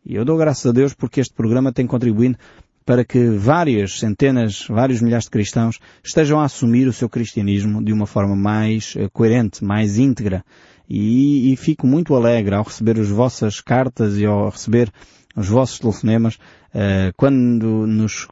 E 0.05 0.13
eu 0.13 0.24
dou 0.24 0.38
graças 0.38 0.67
a 0.67 0.72
Deus 0.72 0.93
porque 0.93 1.19
este 1.19 1.34
programa 1.34 1.74
tem 1.74 1.88
contribuído 1.88 2.38
para 2.86 3.03
que 3.03 3.27
várias 3.27 3.98
centenas, 3.98 4.67
vários 4.69 5.01
milhares 5.01 5.25
de 5.25 5.31
cristãos 5.31 5.79
estejam 6.03 6.39
a 6.39 6.46
assumir 6.46 6.88
o 6.88 6.93
seu 6.93 7.10
cristianismo 7.10 7.84
de 7.84 7.91
uma 7.91 8.05
forma 8.05 8.36
mais 8.36 8.93
eh, 8.98 9.10
coerente, 9.12 9.63
mais 9.63 9.98
íntegra. 9.98 10.46
E, 10.88 11.51
e 11.51 11.55
fico 11.55 11.88
muito 11.88 12.13
alegre 12.13 12.53
ao 12.53 12.63
receber 12.63 13.00
as 13.00 13.10
vossas 13.10 13.60
cartas 13.62 14.15
e 14.19 14.27
ao 14.27 14.51
receber 14.51 14.91
os 15.36 15.48
vossos 15.48 15.79
telefonemas, 15.79 16.36
uh, 16.36 17.12
quando 17.15 17.88
nos 17.88 18.27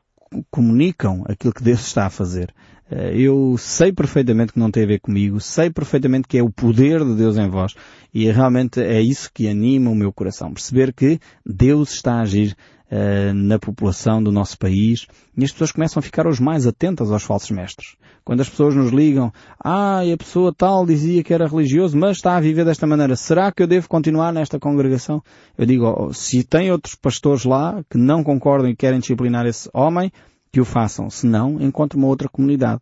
comunicam 0.50 1.24
aquilo 1.28 1.54
que 1.54 1.64
Deus 1.64 1.82
está 1.82 2.06
a 2.06 2.10
fazer. 2.10 2.54
Uh, 2.92 2.96
eu 3.16 3.56
sei 3.58 3.92
perfeitamente 3.92 4.54
que 4.54 4.60
não 4.60 4.70
tem 4.70 4.84
a 4.84 4.88
ver 4.88 5.00
comigo, 5.00 5.40
sei 5.40 5.70
perfeitamente 5.70 6.28
que 6.28 6.38
é 6.38 6.44
o 6.44 6.52
poder 6.52 7.04
de 7.04 7.16
Deus 7.16 7.36
em 7.36 7.50
vós 7.50 7.74
e 8.14 8.30
realmente 8.32 8.80
é 8.80 9.02
isso 9.02 9.32
que 9.34 9.48
anima 9.48 9.90
o 9.90 9.96
meu 9.96 10.14
coração. 10.14 10.54
Perceber 10.54 10.94
que 10.94 11.20
Deus 11.46 11.94
está 11.94 12.16
a 12.16 12.22
agir 12.22 12.56
uh, 12.92 13.34
na 13.34 13.58
população 13.58 14.22
do 14.22 14.32
nosso 14.32 14.58
país 14.58 15.08
e 15.36 15.44
as 15.44 15.52
pessoas 15.52 15.72
começam 15.72 16.00
a 16.00 16.04
ficar 16.04 16.28
os 16.28 16.40
mais 16.40 16.68
atentas 16.68 17.12
aos 17.12 17.24
falsos 17.24 17.52
mestres. 17.52 17.96
Quando 18.24 18.42
as 18.42 18.50
pessoas 18.50 18.74
nos 18.76 18.92
ligam, 18.92 19.32
ah, 19.64 20.02
a 20.02 20.18
pessoa 20.18 20.52
tal 20.52 20.86
dizia 20.86 21.24
que 21.24 21.34
era 21.34 21.48
religioso, 21.48 21.96
mas 21.96 22.18
está 22.18 22.36
a 22.36 22.40
viver 22.40 22.66
desta 22.66 22.88
maneira, 22.88 23.16
será 23.16 23.52
que 23.52 23.62
eu 23.62 23.68
devo 23.68 23.88
continuar 23.88 24.34
nesta 24.34 24.60
congregação? 24.60 25.22
Eu 25.56 25.66
digo, 25.66 25.86
oh, 25.86 26.12
se 26.12 26.44
tem 26.44 26.72
outros 26.72 26.96
pastores 26.96 27.46
lá 27.46 27.84
que 27.88 28.00
não 28.00 28.24
concordam 28.24 28.70
e 28.70 28.76
querem 28.76 29.00
disciplinar 29.00 29.46
esse 29.46 29.70
homem, 29.72 30.12
que 30.56 30.62
o 30.62 30.66
façam. 30.66 31.10
Se 31.10 31.28
não, 31.28 31.62
encontre 31.62 31.98
uma 31.98 32.08
outra 32.08 32.30
comunidade 32.30 32.80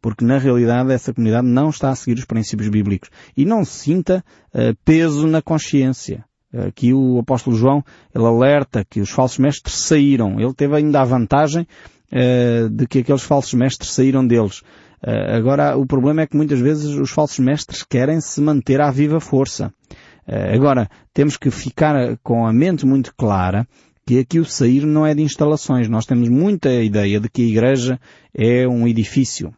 porque 0.00 0.24
na 0.24 0.38
realidade 0.38 0.90
essa 0.90 1.12
comunidade 1.12 1.46
não 1.46 1.68
está 1.68 1.90
a 1.90 1.94
seguir 1.94 2.18
os 2.18 2.24
princípios 2.24 2.70
bíblicos 2.70 3.10
e 3.36 3.44
não 3.44 3.62
sinta 3.62 4.24
uh, 4.54 4.74
peso 4.82 5.26
na 5.26 5.42
consciência. 5.42 6.24
Aqui 6.66 6.94
o 6.94 7.18
apóstolo 7.18 7.54
João, 7.54 7.84
ele 8.14 8.24
alerta 8.24 8.82
que 8.88 9.02
os 9.02 9.10
falsos 9.10 9.36
mestres 9.36 9.74
saíram. 9.74 10.40
Ele 10.40 10.54
teve 10.54 10.74
ainda 10.74 11.02
a 11.02 11.04
vantagem 11.04 11.66
uh, 12.10 12.70
de 12.70 12.86
que 12.86 13.00
aqueles 13.00 13.22
falsos 13.22 13.52
mestres 13.52 13.90
saíram 13.90 14.26
deles. 14.26 14.60
Uh, 15.06 15.36
agora, 15.36 15.76
o 15.76 15.84
problema 15.84 16.22
é 16.22 16.26
que 16.26 16.38
muitas 16.38 16.58
vezes 16.58 16.86
os 16.86 17.10
falsos 17.10 17.38
mestres 17.38 17.82
querem 17.82 18.18
se 18.22 18.40
manter 18.40 18.80
à 18.80 18.90
viva 18.90 19.20
força. 19.20 19.70
Uh, 20.26 20.54
agora, 20.54 20.88
temos 21.12 21.36
que 21.36 21.50
ficar 21.50 22.16
com 22.22 22.46
a 22.46 22.52
mente 22.54 22.86
muito 22.86 23.14
clara 23.14 23.68
que 24.10 24.18
aqui 24.18 24.40
o 24.40 24.44
sair 24.44 24.84
não 24.84 25.06
é 25.06 25.14
de 25.14 25.22
instalações. 25.22 25.88
Nós 25.88 26.04
temos 26.04 26.28
muita 26.28 26.68
ideia 26.82 27.20
de 27.20 27.28
que 27.28 27.42
a 27.42 27.46
igreja 27.46 28.00
é 28.34 28.66
um 28.66 28.88
edifício. 28.88 29.54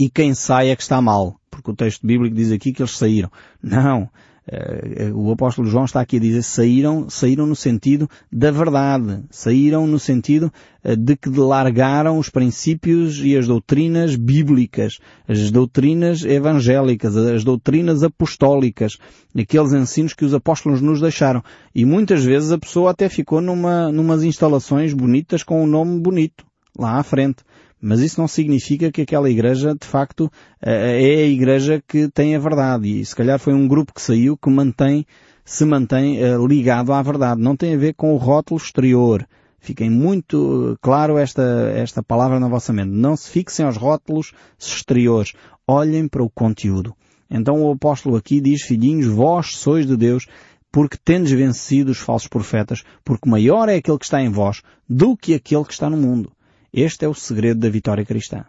E 0.00 0.08
quem 0.08 0.32
sai 0.32 0.70
é 0.70 0.76
que 0.76 0.80
está 0.80 1.02
mal. 1.02 1.38
Porque 1.50 1.70
o 1.70 1.76
texto 1.76 2.06
bíblico 2.06 2.34
diz 2.34 2.50
aqui 2.50 2.72
que 2.72 2.80
eles 2.80 2.96
saíram. 2.96 3.30
Não. 3.62 4.08
Eh, 4.50 5.10
o 5.14 5.30
apóstolo 5.30 5.68
João 5.68 5.84
está 5.84 6.00
aqui 6.00 6.16
a 6.16 6.20
dizer 6.20 6.42
saíram, 6.42 7.10
saíram 7.10 7.46
no 7.46 7.54
sentido 7.54 8.08
da 8.32 8.50
verdade, 8.50 9.22
saíram 9.30 9.86
no 9.86 9.98
sentido 9.98 10.50
eh, 10.82 10.96
de 10.96 11.16
que 11.16 11.28
largaram 11.28 12.18
os 12.18 12.30
princípios 12.30 13.20
e 13.22 13.36
as 13.36 13.46
doutrinas 13.46 14.16
bíblicas, 14.16 14.98
as 15.28 15.50
doutrinas 15.50 16.24
evangélicas, 16.24 17.14
as 17.14 17.44
doutrinas 17.44 18.02
apostólicas, 18.02 18.96
aqueles 19.38 19.74
ensinos 19.74 20.14
que 20.14 20.24
os 20.24 20.32
apóstolos 20.32 20.80
nos 20.80 20.98
deixaram. 20.98 21.42
E 21.74 21.84
muitas 21.84 22.24
vezes 22.24 22.50
a 22.50 22.58
pessoa 22.58 22.92
até 22.92 23.10
ficou 23.10 23.42
numa, 23.42 23.92
numas 23.92 24.22
instalações 24.22 24.94
bonitas 24.94 25.42
com 25.42 25.62
um 25.62 25.66
nome 25.66 26.00
bonito, 26.00 26.46
lá 26.78 26.98
à 26.98 27.02
frente. 27.02 27.44
Mas 27.80 28.00
isso 28.00 28.20
não 28.20 28.26
significa 28.26 28.90
que 28.90 29.02
aquela 29.02 29.30
igreja, 29.30 29.74
de 29.74 29.86
facto, 29.86 30.30
eh, 30.60 31.02
é 31.02 31.22
a 31.24 31.26
igreja 31.26 31.82
que 31.86 32.08
tem 32.08 32.34
a 32.34 32.38
verdade. 32.38 33.00
E 33.00 33.04
se 33.04 33.14
calhar 33.14 33.38
foi 33.38 33.54
um 33.54 33.68
grupo 33.68 33.94
que 33.94 34.02
saiu 34.02 34.36
que 34.36 34.50
mantém, 34.50 35.06
se 35.44 35.64
mantém 35.64 36.18
eh, 36.18 36.36
ligado 36.38 36.92
à 36.92 37.00
verdade. 37.02 37.40
Não 37.40 37.56
tem 37.56 37.74
a 37.74 37.78
ver 37.78 37.94
com 37.94 38.12
o 38.12 38.16
rótulo 38.16 38.60
exterior. 38.60 39.26
Fiquem 39.60 39.90
muito 39.90 40.76
claro 40.80 41.18
esta, 41.18 41.42
esta 41.74 42.02
palavra 42.02 42.40
na 42.40 42.48
vossa 42.48 42.72
mente. 42.72 42.90
Não 42.90 43.16
se 43.16 43.30
fixem 43.30 43.64
aos 43.64 43.76
rótulos 43.76 44.32
exteriores. 44.58 45.34
Olhem 45.66 46.08
para 46.08 46.22
o 46.22 46.30
conteúdo. 46.30 46.94
Então 47.30 47.62
o 47.62 47.72
apóstolo 47.72 48.16
aqui 48.16 48.40
diz, 48.40 48.62
filhinhos, 48.62 49.06
vós 49.06 49.54
sois 49.54 49.86
de 49.86 49.96
Deus, 49.96 50.26
porque 50.72 50.96
tendes 50.96 51.30
vencido 51.32 51.90
os 51.90 51.98
falsos 51.98 52.28
profetas, 52.28 52.82
porque 53.04 53.28
maior 53.28 53.68
é 53.68 53.76
aquele 53.76 53.98
que 53.98 54.04
está 54.04 54.22
em 54.22 54.30
vós 54.30 54.62
do 54.88 55.16
que 55.16 55.34
aquele 55.34 55.64
que 55.64 55.72
está 55.72 55.90
no 55.90 55.96
mundo. 55.96 56.32
Este 56.80 57.04
é 57.04 57.08
o 57.08 57.14
segredo 57.14 57.58
da 57.58 57.68
vitória 57.68 58.04
cristã. 58.04 58.44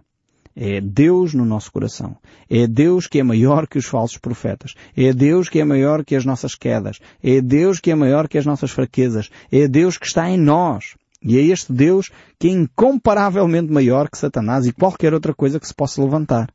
É 0.55 0.79
Deus 0.79 1.33
no 1.33 1.45
nosso 1.45 1.71
coração. 1.71 2.15
É 2.47 2.67
Deus 2.67 3.07
que 3.07 3.19
é 3.19 3.23
maior 3.23 3.65
que 3.65 3.79
os 3.79 3.85
falsos 3.85 4.19
profetas. 4.19 4.75
É 4.95 5.11
Deus 5.11 5.49
que 5.49 5.59
é 5.59 5.65
maior 5.65 6.05
que 6.05 6.15
as 6.15 6.25
nossas 6.25 6.53
quedas. 6.53 6.99
É 7.23 7.41
Deus 7.41 7.79
que 7.79 7.89
é 7.89 7.95
maior 7.95 8.27
que 8.27 8.37
as 8.37 8.45
nossas 8.45 8.69
fraquezas. 8.69 9.31
É 9.51 9.67
Deus 9.67 9.97
que 9.97 10.05
está 10.05 10.29
em 10.29 10.37
nós. 10.37 10.95
E 11.23 11.39
é 11.39 11.41
este 11.41 11.73
Deus 11.73 12.11
que 12.37 12.47
é 12.47 12.51
incomparavelmente 12.51 13.71
maior 13.71 14.07
que 14.07 14.17
Satanás 14.17 14.67
e 14.67 14.73
qualquer 14.73 15.11
outra 15.11 15.33
coisa 15.33 15.59
que 15.59 15.67
se 15.67 15.73
possa 15.73 16.03
levantar. 16.03 16.53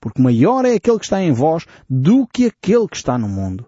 Porque 0.00 0.22
maior 0.22 0.64
é 0.64 0.74
aquele 0.74 0.98
que 0.98 1.04
está 1.04 1.22
em 1.22 1.32
vós 1.32 1.66
do 1.90 2.26
que 2.26 2.46
aquele 2.46 2.88
que 2.88 2.96
está 2.96 3.18
no 3.18 3.28
mundo. 3.28 3.66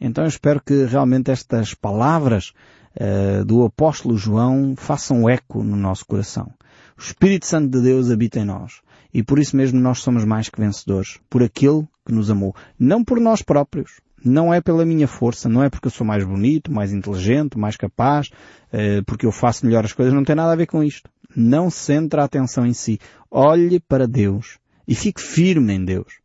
Então 0.00 0.24
eu 0.24 0.28
espero 0.28 0.60
que 0.60 0.86
realmente 0.86 1.30
estas 1.30 1.72
palavras 1.72 2.52
uh, 2.96 3.44
do 3.44 3.64
apóstolo 3.64 4.16
João 4.16 4.74
façam 4.76 5.28
eco 5.28 5.62
no 5.62 5.76
nosso 5.76 6.04
coração. 6.04 6.52
O 7.00 7.02
Espírito 7.02 7.46
Santo 7.46 7.70
de 7.70 7.80
Deus 7.80 8.10
habita 8.10 8.40
em 8.40 8.44
nós. 8.44 8.82
E 9.12 9.22
por 9.22 9.38
isso 9.38 9.56
mesmo 9.56 9.80
nós 9.80 10.00
somos 10.00 10.22
mais 10.22 10.50
que 10.50 10.60
vencedores. 10.60 11.18
Por 11.30 11.42
aquele 11.42 11.88
que 12.04 12.12
nos 12.12 12.30
amou. 12.30 12.54
Não 12.78 13.02
por 13.02 13.18
nós 13.18 13.40
próprios. 13.40 14.02
Não 14.22 14.52
é 14.52 14.60
pela 14.60 14.84
minha 14.84 15.08
força. 15.08 15.48
Não 15.48 15.64
é 15.64 15.70
porque 15.70 15.86
eu 15.86 15.90
sou 15.90 16.06
mais 16.06 16.24
bonito, 16.24 16.70
mais 16.70 16.92
inteligente, 16.92 17.58
mais 17.58 17.74
capaz, 17.74 18.28
eh, 18.70 19.00
porque 19.06 19.24
eu 19.24 19.32
faço 19.32 19.64
melhor 19.64 19.82
as 19.82 19.94
coisas. 19.94 20.12
Não 20.12 20.24
tem 20.24 20.36
nada 20.36 20.52
a 20.52 20.56
ver 20.56 20.66
com 20.66 20.84
isto. 20.84 21.08
Não 21.34 21.70
centra 21.70 22.20
a 22.20 22.26
atenção 22.26 22.66
em 22.66 22.74
si. 22.74 23.00
Olhe 23.30 23.80
para 23.80 24.06
Deus. 24.06 24.58
E 24.86 24.94
fique 24.94 25.22
firme 25.22 25.72
em 25.72 25.82
Deus. 25.82 26.18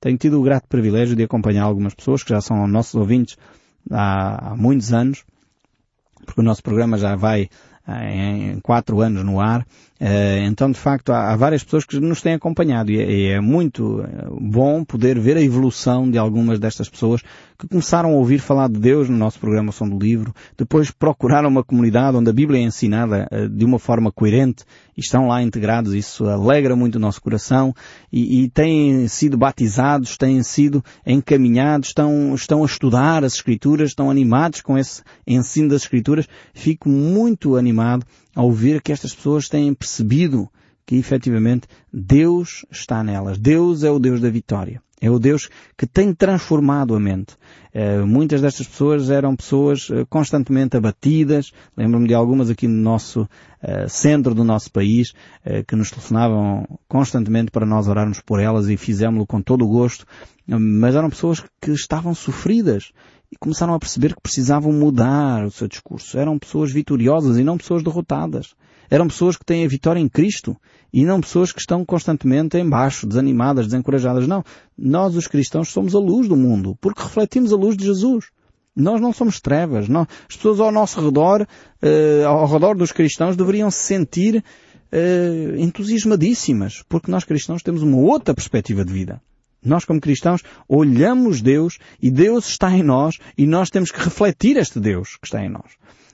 Tenho 0.00 0.16
tido 0.16 0.40
o 0.40 0.42
grato 0.42 0.66
privilégio 0.66 1.14
de 1.14 1.24
acompanhar 1.24 1.64
algumas 1.64 1.94
pessoas 1.94 2.22
que 2.22 2.30
já 2.30 2.40
são 2.40 2.66
nossos 2.66 2.94
ouvintes 2.94 3.36
há, 3.90 4.52
há 4.52 4.56
muitos 4.56 4.94
anos, 4.94 5.24
porque 6.24 6.40
o 6.40 6.44
nosso 6.44 6.62
programa 6.62 6.96
já 6.96 7.14
vai 7.16 7.50
em 7.88 8.60
quatro 8.60 9.00
anos 9.00 9.24
no 9.24 9.40
ar. 9.40 9.64
Eh, 9.98 10.44
então, 10.44 10.70
de 10.70 10.78
facto, 10.78 11.10
há, 11.10 11.34
várias 11.36 11.64
pessoas 11.64 11.84
que 11.84 11.98
nos 11.98 12.20
têm 12.20 12.34
acompanhado 12.34 12.92
e 12.92 13.30
é, 13.30 13.40
muito 13.40 14.02
eh, 14.02 14.26
bom 14.30 14.84
poder 14.84 15.18
ver 15.18 15.38
a 15.38 15.42
evolução 15.42 16.10
de 16.10 16.18
algumas 16.18 16.58
destas 16.58 16.88
pessoas 16.88 17.22
que 17.58 17.66
começaram 17.66 18.10
a 18.10 18.16
ouvir 18.16 18.38
falar 18.38 18.68
de 18.68 18.78
Deus 18.78 19.08
no 19.08 19.16
nosso 19.16 19.38
programa 19.38 19.72
Som 19.72 19.88
do 19.88 19.98
Livro, 19.98 20.34
depois 20.58 20.90
procuraram 20.90 21.48
uma 21.48 21.64
comunidade 21.64 22.14
onde 22.14 22.28
a 22.28 22.32
Bíblia 22.32 22.60
é 22.60 22.64
ensinada 22.64 23.26
eh, 23.30 23.48
de 23.48 23.64
uma 23.64 23.78
forma 23.78 24.12
coerente 24.12 24.64
e 24.94 25.00
estão 25.00 25.28
lá 25.28 25.42
integrados. 25.42 25.94
Isso 25.94 26.26
alegra 26.26 26.76
muito 26.76 26.96
o 26.96 27.00
nosso 27.00 27.22
coração 27.22 27.74
e, 28.12 28.42
e 28.42 28.50
têm 28.50 29.08
sido 29.08 29.38
batizados, 29.38 30.18
têm 30.18 30.42
sido 30.42 30.84
encaminhados, 31.06 31.88
estão, 31.88 32.34
estão 32.34 32.62
a 32.62 32.66
estudar 32.66 33.24
as 33.24 33.36
Escrituras, 33.36 33.90
estão 33.90 34.10
animados 34.10 34.60
com 34.60 34.76
esse 34.76 35.02
ensino 35.26 35.70
das 35.70 35.82
Escrituras. 35.82 36.28
Fico 36.52 36.90
muito 36.90 37.56
animado 37.56 37.75
ao 38.34 38.52
ver 38.52 38.82
que 38.82 38.92
estas 38.92 39.14
pessoas 39.14 39.48
têm 39.48 39.74
percebido 39.74 40.48
que 40.86 40.96
efetivamente 40.96 41.66
Deus 41.92 42.64
está 42.70 43.02
nelas. 43.02 43.38
Deus 43.38 43.82
é 43.82 43.90
o 43.90 43.98
Deus 43.98 44.20
da 44.20 44.30
vitória. 44.30 44.80
É 44.98 45.10
o 45.10 45.18
Deus 45.18 45.50
que 45.76 45.86
tem 45.86 46.14
transformado 46.14 46.94
a 46.94 47.00
mente. 47.00 47.36
Uh, 47.74 48.06
muitas 48.06 48.40
destas 48.40 48.66
pessoas 48.66 49.10
eram 49.10 49.36
pessoas 49.36 49.90
uh, 49.90 50.06
constantemente 50.08 50.74
abatidas. 50.74 51.52
Lembro-me 51.76 52.08
de 52.08 52.14
algumas 52.14 52.48
aqui 52.48 52.66
no 52.66 52.80
nosso 52.80 53.22
uh, 53.22 53.88
centro 53.88 54.34
do 54.34 54.42
nosso 54.42 54.70
país 54.70 55.12
que 55.68 55.76
nos 55.76 55.90
telefonavam 55.90 56.66
constantemente 56.88 57.50
para 57.50 57.66
nós 57.66 57.88
orarmos 57.88 58.20
por 58.20 58.40
elas 58.40 58.68
e 58.68 58.76
fizemos-lo 58.76 59.26
com 59.26 59.42
todo 59.42 59.64
o 59.64 59.68
gosto. 59.68 60.06
mas 60.46 60.94
eram 60.94 61.10
pessoas 61.10 61.44
que 61.60 61.70
estavam 61.72 62.14
sofridas 62.14 62.92
e 63.30 63.36
começaram 63.36 63.74
a 63.74 63.78
perceber 63.78 64.14
que 64.14 64.20
precisavam 64.20 64.72
mudar 64.72 65.44
o 65.44 65.50
seu 65.50 65.66
discurso. 65.66 66.18
Eram 66.18 66.38
pessoas 66.38 66.72
vitoriosas 66.72 67.36
e 67.38 67.44
não 67.44 67.58
pessoas 67.58 67.82
derrotadas. 67.82 68.54
Eram 68.88 69.08
pessoas 69.08 69.36
que 69.36 69.44
têm 69.44 69.64
a 69.64 69.68
vitória 69.68 70.00
em 70.00 70.08
Cristo 70.08 70.56
e 70.92 71.04
não 71.04 71.20
pessoas 71.20 71.52
que 71.52 71.60
estão 71.60 71.84
constantemente 71.84 72.56
embaixo, 72.56 73.06
desanimadas, 73.06 73.66
desencorajadas. 73.66 74.26
Não. 74.26 74.44
Nós, 74.78 75.16
os 75.16 75.26
cristãos, 75.26 75.68
somos 75.70 75.94
a 75.94 75.98
luz 75.98 76.28
do 76.28 76.36
mundo 76.36 76.76
porque 76.80 77.02
refletimos 77.02 77.52
a 77.52 77.56
luz 77.56 77.76
de 77.76 77.84
Jesus. 77.84 78.26
Nós 78.74 79.00
não 79.00 79.12
somos 79.12 79.40
trevas. 79.40 79.88
Nós, 79.88 80.06
as 80.28 80.36
pessoas 80.36 80.60
ao 80.60 80.70
nosso 80.70 81.00
redor, 81.00 81.46
eh, 81.82 82.22
ao 82.24 82.46
redor 82.46 82.76
dos 82.76 82.92
cristãos, 82.92 83.36
deveriam 83.36 83.70
se 83.70 83.78
sentir 83.78 84.44
eh, 84.92 85.56
entusiasmadíssimas 85.58 86.84
porque 86.88 87.10
nós 87.10 87.24
cristãos 87.24 87.62
temos 87.62 87.82
uma 87.82 87.96
outra 87.96 88.34
perspectiva 88.34 88.84
de 88.84 88.92
vida. 88.92 89.20
Nós, 89.66 89.84
como 89.84 90.00
cristãos, 90.00 90.42
olhamos 90.68 91.42
Deus 91.42 91.78
e 92.00 92.10
Deus 92.10 92.48
está 92.48 92.70
em 92.70 92.82
nós 92.82 93.18
e 93.36 93.46
nós 93.46 93.68
temos 93.68 93.90
que 93.90 94.00
refletir 94.00 94.56
este 94.56 94.78
Deus 94.78 95.16
que 95.20 95.26
está 95.26 95.44
em 95.44 95.48
nós. 95.48 95.72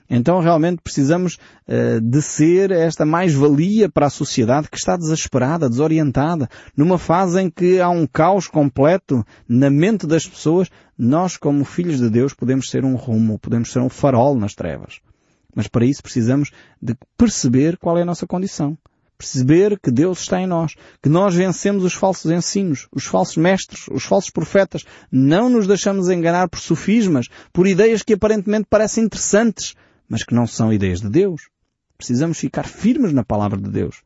Então 0.09 0.39
realmente 0.39 0.81
precisamos 0.81 1.39
uh, 1.67 2.01
de 2.01 2.21
ser 2.21 2.71
esta 2.71 3.05
mais-valia 3.05 3.89
para 3.89 4.07
a 4.07 4.11
sociedade 4.11 4.69
que 4.69 4.77
está 4.77 4.97
desesperada, 4.97 5.69
desorientada, 5.69 6.49
numa 6.75 6.97
fase 6.97 7.41
em 7.41 7.49
que 7.49 7.79
há 7.79 7.89
um 7.89 8.05
caos 8.05 8.47
completo 8.47 9.25
na 9.47 9.69
mente 9.69 10.05
das 10.05 10.27
pessoas. 10.27 10.69
Nós, 10.97 11.37
como 11.37 11.63
filhos 11.63 11.99
de 11.99 12.09
Deus, 12.09 12.33
podemos 12.33 12.69
ser 12.69 12.83
um 12.83 12.95
rumo, 12.95 13.39
podemos 13.39 13.71
ser 13.71 13.79
um 13.79 13.89
farol 13.89 14.35
nas 14.35 14.53
trevas. 14.53 14.99
Mas 15.55 15.67
para 15.67 15.85
isso 15.85 16.03
precisamos 16.03 16.51
de 16.81 16.95
perceber 17.17 17.77
qual 17.77 17.97
é 17.97 18.01
a 18.01 18.05
nossa 18.05 18.27
condição 18.27 18.77
perceber 19.23 19.79
que 19.79 19.89
Deus 19.89 20.19
está 20.19 20.41
em 20.41 20.45
nós, 20.45 20.75
que 21.01 21.07
nós 21.07 21.33
vencemos 21.33 21.85
os 21.85 21.93
falsos 21.93 22.29
ensinos, 22.29 22.87
os 22.91 23.05
falsos 23.05 23.37
mestres, 23.37 23.85
os 23.89 24.03
falsos 24.03 24.29
profetas. 24.29 24.83
Não 25.09 25.49
nos 25.49 25.65
deixamos 25.65 26.09
enganar 26.09 26.49
por 26.49 26.59
sofismas, 26.59 27.29
por 27.53 27.65
ideias 27.65 28.03
que 28.03 28.13
aparentemente 28.13 28.67
parecem 28.69 29.05
interessantes, 29.05 29.75
mas 30.09 30.23
que 30.23 30.35
não 30.35 30.45
são 30.45 30.73
ideias 30.73 30.99
de 30.99 31.09
Deus. 31.09 31.43
Precisamos 31.97 32.37
ficar 32.37 32.67
firmes 32.67 33.13
na 33.13 33.23
palavra 33.23 33.59
de 33.59 33.69
Deus. 33.69 34.03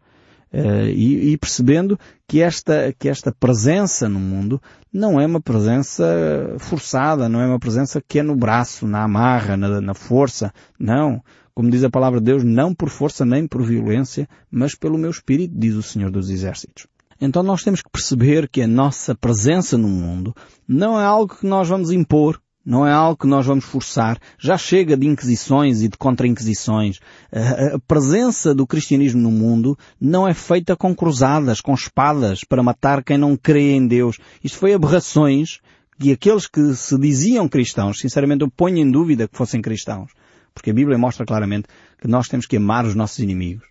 Uh, 0.53 0.87
e, 0.87 1.33
e, 1.33 1.37
percebendo 1.37 1.99
que 2.27 2.41
esta, 2.41 2.93
que 2.97 3.09
esta 3.09 3.31
presença 3.31 4.07
no 4.07 4.19
mundo 4.19 4.61
não 4.93 5.19
é 5.19 5.25
uma 5.25 5.41
presença 5.41 6.55
forçada, 6.57 7.27
não 7.27 7.41
é 7.41 7.45
uma 7.45 7.59
presença 7.59 8.01
que 8.07 8.19
é 8.19 8.23
no 8.23 8.35
braço, 8.35 8.87
na 8.87 9.03
amarra, 9.03 9.57
na, 9.57 9.81
na 9.81 9.93
força. 9.93 10.53
Não 10.79 11.21
como 11.57 11.71
diz 11.71 11.83
a 11.83 11.89
palavra 11.89 12.19
de 12.19 12.25
Deus, 12.27 12.43
não 12.43 12.71
por 12.71 12.87
força 12.87 13.25
nem 13.25 13.47
por 13.47 13.63
violência, 13.63 14.29
mas 14.51 14.75
pelo 14.75 14.95
meu 14.95 15.09
espírito, 15.09 15.55
diz 15.57 15.73
o 15.73 15.81
Senhor 15.81 16.11
dos 16.11 16.29
Exércitos. 16.29 16.85
Então 17.19 17.41
nós 17.41 17.63
temos 17.63 17.81
que 17.81 17.89
perceber 17.89 18.47
que 18.47 18.61
a 18.61 18.67
nossa 18.67 19.15
presença 19.15 19.75
no 19.75 19.87
mundo 19.87 20.35
não 20.67 20.99
é 21.01 21.03
algo 21.03 21.35
que 21.35 21.47
nós 21.47 21.67
vamos 21.67 21.89
impor, 21.89 22.39
não 22.67 22.85
é 22.85 22.91
algo 22.91 23.15
que 23.15 23.27
nós 23.27 23.45
vamos 23.45 23.63
forçar. 23.63 24.19
Já 24.37 24.57
chega 24.57 24.97
de 24.97 25.07
inquisições 25.07 25.81
e 25.81 25.87
de 25.87 25.97
contra-inquisições. 25.97 26.99
A 27.31 27.79
presença 27.87 28.53
do 28.53 28.67
cristianismo 28.67 29.21
no 29.21 29.31
mundo 29.31 29.77
não 30.01 30.27
é 30.27 30.33
feita 30.33 30.75
com 30.75 30.93
cruzadas, 30.93 31.61
com 31.61 31.73
espadas, 31.73 32.41
para 32.43 32.61
matar 32.61 33.05
quem 33.05 33.17
não 33.17 33.37
crê 33.37 33.71
em 33.71 33.87
Deus. 33.87 34.17
Isto 34.43 34.57
foi 34.57 34.73
aberrações 34.73 35.61
que 35.97 36.11
aqueles 36.11 36.45
que 36.45 36.75
se 36.75 36.99
diziam 36.99 37.47
cristãos, 37.47 37.99
sinceramente 37.99 38.43
eu 38.43 38.51
ponho 38.51 38.79
em 38.79 38.91
dúvida 38.91 39.29
que 39.29 39.37
fossem 39.37 39.61
cristãos, 39.61 40.11
porque 40.53 40.69
a 40.69 40.73
Bíblia 40.73 40.97
mostra 40.97 41.25
claramente 41.25 41.69
que 42.01 42.07
nós 42.07 42.27
temos 42.27 42.45
que 42.45 42.57
amar 42.57 42.83
os 42.83 42.95
nossos 42.95 43.19
inimigos. 43.19 43.65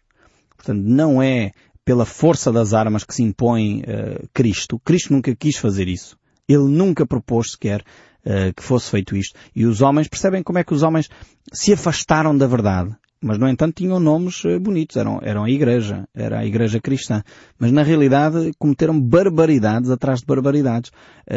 Portanto, 0.56 0.82
não 0.82 1.22
é 1.22 1.52
pela 1.84 2.06
força 2.06 2.50
das 2.50 2.72
armas 2.72 3.04
que 3.04 3.14
se 3.14 3.22
impõe 3.22 3.82
uh, 3.82 4.26
Cristo. 4.32 4.80
Cristo 4.82 5.12
nunca 5.12 5.36
quis 5.36 5.58
fazer 5.58 5.86
isso. 5.86 6.16
Ele 6.48 6.64
nunca 6.64 7.06
propôs 7.06 7.52
sequer 7.52 7.84
uh, 8.26 8.52
que 8.54 8.62
fosse 8.62 8.90
feito 8.90 9.16
isto. 9.16 9.38
E 9.54 9.64
os 9.64 9.80
homens, 9.80 10.08
percebem 10.08 10.42
como 10.42 10.58
é 10.58 10.64
que 10.64 10.74
os 10.74 10.82
homens 10.82 11.08
se 11.52 11.72
afastaram 11.72 12.36
da 12.36 12.46
verdade. 12.46 12.94
Mas, 13.22 13.38
no 13.38 13.48
entanto, 13.48 13.76
tinham 13.76 13.98
nomes 13.98 14.44
uh, 14.44 14.60
bonitos. 14.60 14.96
Eram, 14.96 15.20
eram 15.22 15.44
a 15.44 15.50
igreja. 15.50 16.06
Era 16.14 16.40
a 16.40 16.46
igreja 16.46 16.80
cristã. 16.80 17.22
Mas, 17.58 17.72
na 17.72 17.82
realidade, 17.82 18.52
cometeram 18.58 19.00
barbaridades 19.00 19.90
atrás 19.90 20.20
de 20.20 20.26
barbaridades. 20.26 20.90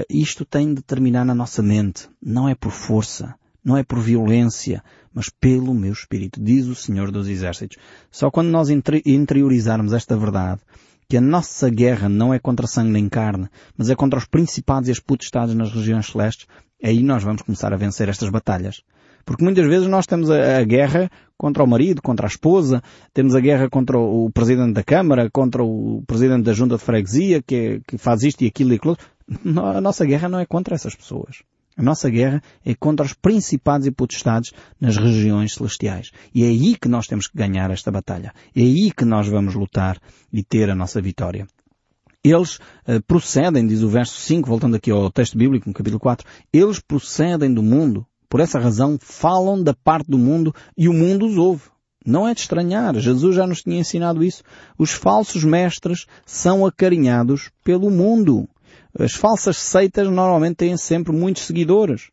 isto 0.10 0.43
tem 0.43 0.73
de 0.73 0.82
terminar 0.82 1.25
na 1.25 1.36
nossa 1.36 1.62
mente. 1.62 2.10
Não 2.21 2.49
é 2.49 2.56
por 2.56 2.71
força. 2.71 3.36
Não 3.63 3.78
é 3.78 3.84
por 3.84 3.99
violência 3.99 4.84
mas 5.13 5.30
pelo 5.30 5.73
meu 5.73 5.91
Espírito, 5.91 6.41
diz 6.41 6.67
o 6.67 6.75
Senhor 6.75 7.12
dos 7.12 7.28
Exércitos. 7.28 7.78
Só 8.12 8.30
quando 8.30 8.49
nós 8.49 8.69
interiorizarmos 8.69 9.91
esta 9.91 10.15
verdade, 10.15 10.62
que 11.10 11.17
a 11.17 11.21
nossa 11.21 11.69
guerra 11.69 12.08
não 12.08 12.34
é 12.34 12.39
contra 12.39 12.67
sangue 12.67 12.91
nem 12.91 13.10
carne, 13.10 13.49
mas 13.75 13.89
é 13.89 13.95
contra 13.95 14.19
os 14.19 14.25
principados 14.25 14.88
e 14.88 14.91
as 14.91 14.99
potestades 14.99 15.56
nas 15.56 15.73
regiões 15.73 16.06
celestes, 16.06 16.47
aí 16.83 17.03
nós 17.03 17.23
vamos 17.23 17.41
começar 17.41 17.73
a 17.73 17.77
vencer 17.77 18.09
estas 18.09 18.29
batalhas. 18.29 18.81
Porque 19.25 19.43
muitas 19.43 19.67
vezes 19.67 19.87
nós 19.87 20.07
temos 20.07 20.31
a, 20.31 20.57
a, 20.57 20.63
guerra 20.63 21.09
contra 21.37 21.63
o 21.63 21.67
marido, 21.67 22.01
contra 22.01 22.25
a 22.25 22.29
esposa, 22.29 22.81
temos 23.13 23.35
a 23.35 23.39
guerra 23.39 23.69
contra 23.69 23.97
o, 23.97 24.25
o 24.25 24.31
presidente 24.31 24.73
da 24.73 24.83
Câmara, 24.83 25.29
contra 25.29 25.63
o 25.63 26.03
presidente 26.07 26.43
da 26.43 26.53
junta 26.53 26.77
de 26.77 26.83
freguesia, 26.83 27.41
que, 27.41 27.55
é, 27.55 27.79
que 27.87 27.97
faz 27.97 28.23
isto 28.23 28.43
e 28.43 28.47
aquilo 28.47 28.73
e 28.73 28.75
aquilo. 28.77 28.97
A 29.75 29.79
nossa 29.79 30.05
guerra 30.05 30.27
não 30.27 30.39
é 30.39 30.45
contra 30.45 30.73
essas 30.73 30.95
pessoas. 30.95 31.43
A 31.77 31.81
nossa 31.83 32.09
guerra 32.09 32.41
é 32.65 32.75
contra 32.75 33.05
os 33.05 33.13
principados 33.13 33.87
e 33.87 33.91
potestades 33.91 34.51
nas 34.81 34.97
regiões 34.97 35.53
celestiais. 35.53 36.11
E 36.35 36.43
é 36.43 36.47
aí 36.47 36.75
que 36.75 36.89
nós 36.89 37.07
temos 37.07 37.27
que 37.27 37.37
ganhar 37.37 37.71
esta 37.71 37.89
batalha. 37.89 38.33
É 38.53 38.61
aí 38.61 38.91
que 38.91 39.05
nós 39.05 39.27
vamos 39.29 39.55
lutar 39.55 39.97
e 40.33 40.43
ter 40.43 40.69
a 40.69 40.75
nossa 40.75 41.01
vitória. 41.01 41.47
Eles 42.23 42.58
uh, 42.58 43.01
procedem, 43.08 43.65
diz 43.65 43.82
o 43.82 43.89
verso 43.89 44.19
5, 44.19 44.47
voltando 44.47 44.75
aqui 44.75 44.91
ao 44.91 45.10
texto 45.10 45.38
bíblico, 45.38 45.69
no 45.69 45.73
capítulo 45.73 45.99
4, 45.99 46.27
eles 46.51 46.79
procedem 46.79 47.53
do 47.53 47.63
mundo. 47.63 48.05
Por 48.27 48.41
essa 48.41 48.60
razão, 48.60 48.97
falam 48.99 49.63
da 49.63 49.73
parte 49.73 50.12
do 50.12 50.17
mundo 50.17 50.53
e 50.77 50.89
o 50.89 50.93
mundo 50.93 51.25
os 51.25 51.38
ouve. 51.38 51.63
Não 52.05 52.27
é 52.27 52.34
de 52.34 52.41
estranhar, 52.41 52.95
Jesus 52.95 53.36
já 53.36 53.47
nos 53.47 53.62
tinha 53.62 53.79
ensinado 53.79 54.23
isso. 54.23 54.43
Os 54.77 54.91
falsos 54.91 55.43
mestres 55.43 56.05
são 56.25 56.65
acarinhados 56.65 57.49
pelo 57.63 57.89
mundo. 57.89 58.47
As 58.97 59.13
falsas 59.13 59.58
seitas 59.58 60.10
normalmente 60.10 60.58
têm 60.58 60.75
sempre 60.77 61.12
muitos 61.12 61.43
seguidores. 61.43 62.10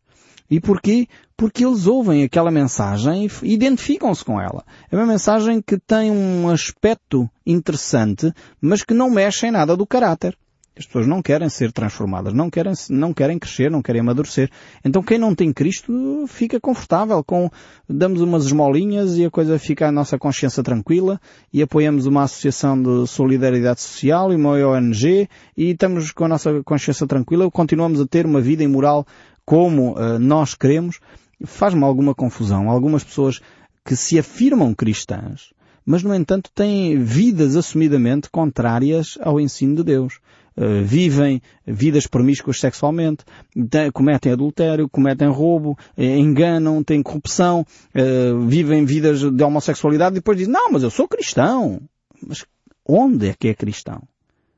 E 0.49 0.59
porquê? 0.59 1.07
Porque 1.35 1.65
eles 1.65 1.85
ouvem 1.85 2.23
aquela 2.23 2.49
mensagem 2.49 3.27
e 3.43 3.53
identificam-se 3.53 4.23
com 4.23 4.39
ela. 4.39 4.63
É 4.91 4.95
uma 4.95 5.05
mensagem 5.05 5.61
que 5.61 5.77
tem 5.77 6.09
um 6.09 6.49
aspecto 6.49 7.29
interessante, 7.45 8.33
mas 8.59 8.83
que 8.83 8.93
não 8.93 9.09
mexe 9.09 9.47
em 9.47 9.51
nada 9.51 9.75
do 9.75 9.85
caráter. 9.85 10.37
As 10.77 10.85
pessoas 10.85 11.07
não 11.07 11.23
querem 11.23 11.49
ser 11.49 11.71
transformadas, 11.71 12.33
não 12.33 12.51
querem, 12.51 12.73
não 12.91 13.11
querem 13.11 13.39
crescer, 13.39 13.71
não 13.71 13.81
querem 13.81 14.01
amadurecer. 14.01 14.49
Então 14.85 15.01
quem 15.01 15.17
não 15.17 15.33
tem 15.33 15.51
Cristo 15.51 16.25
fica 16.27 16.59
confortável 16.59 17.23
com, 17.23 17.49
damos 17.89 18.21
umas 18.21 18.45
esmolinhas 18.45 19.17
e 19.17 19.25
a 19.25 19.31
coisa 19.31 19.57
fica 19.57 19.87
a 19.87 19.91
nossa 19.91 20.19
consciência 20.19 20.61
tranquila 20.61 21.19
e 21.51 21.63
apoiamos 21.63 22.05
uma 22.05 22.23
associação 22.23 22.79
de 22.81 23.07
solidariedade 23.07 23.81
social 23.81 24.31
e 24.31 24.35
uma 24.35 24.51
ONG 24.51 25.27
e 25.57 25.71
estamos 25.71 26.11
com 26.11 26.25
a 26.25 26.27
nossa 26.27 26.61
consciência 26.63 27.07
tranquila, 27.07 27.49
continuamos 27.49 27.99
a 27.99 28.05
ter 28.05 28.27
uma 28.27 28.39
vida 28.39 28.63
imoral 28.63 29.05
como 29.47 29.93
uh, 29.93 30.19
nós 30.19 30.53
queremos. 30.53 30.99
Faz-me 31.45 31.85
alguma 31.85 32.13
confusão. 32.13 32.69
Algumas 32.69 33.01
pessoas 33.01 33.39
que 33.85 33.95
se 33.95 34.19
afirmam 34.19 34.75
cristãs, 34.75 35.53
mas 35.85 36.03
no 36.03 36.13
entanto 36.13 36.51
têm 36.53 37.01
vidas 37.01 37.55
assumidamente 37.55 38.29
contrárias 38.29 39.17
ao 39.21 39.39
ensino 39.39 39.77
de 39.77 39.83
Deus. 39.83 40.15
uh, 40.57 40.83
vivem 40.83 41.41
vidas 41.65 42.07
promíscuas 42.07 42.59
sexualmente, 42.59 43.23
cometem 43.93 44.33
adultério, 44.33 44.89
cometem 44.89 45.29
roubo, 45.29 45.77
enganam, 45.97 46.83
têm 46.83 47.01
corrupção, 47.01 47.65
vivem 48.47 48.83
vidas 48.83 49.19
de 49.19 49.43
homossexualidade 49.43 50.15
e 50.15 50.19
depois 50.19 50.37
dizem, 50.37 50.51
não, 50.51 50.71
mas 50.71 50.83
eu 50.83 50.89
sou 50.89 51.07
cristão. 51.07 51.81
Mas 52.25 52.43
onde 52.85 53.29
é 53.29 53.33
que 53.33 53.47
é 53.47 53.53
cristão? 53.53 54.01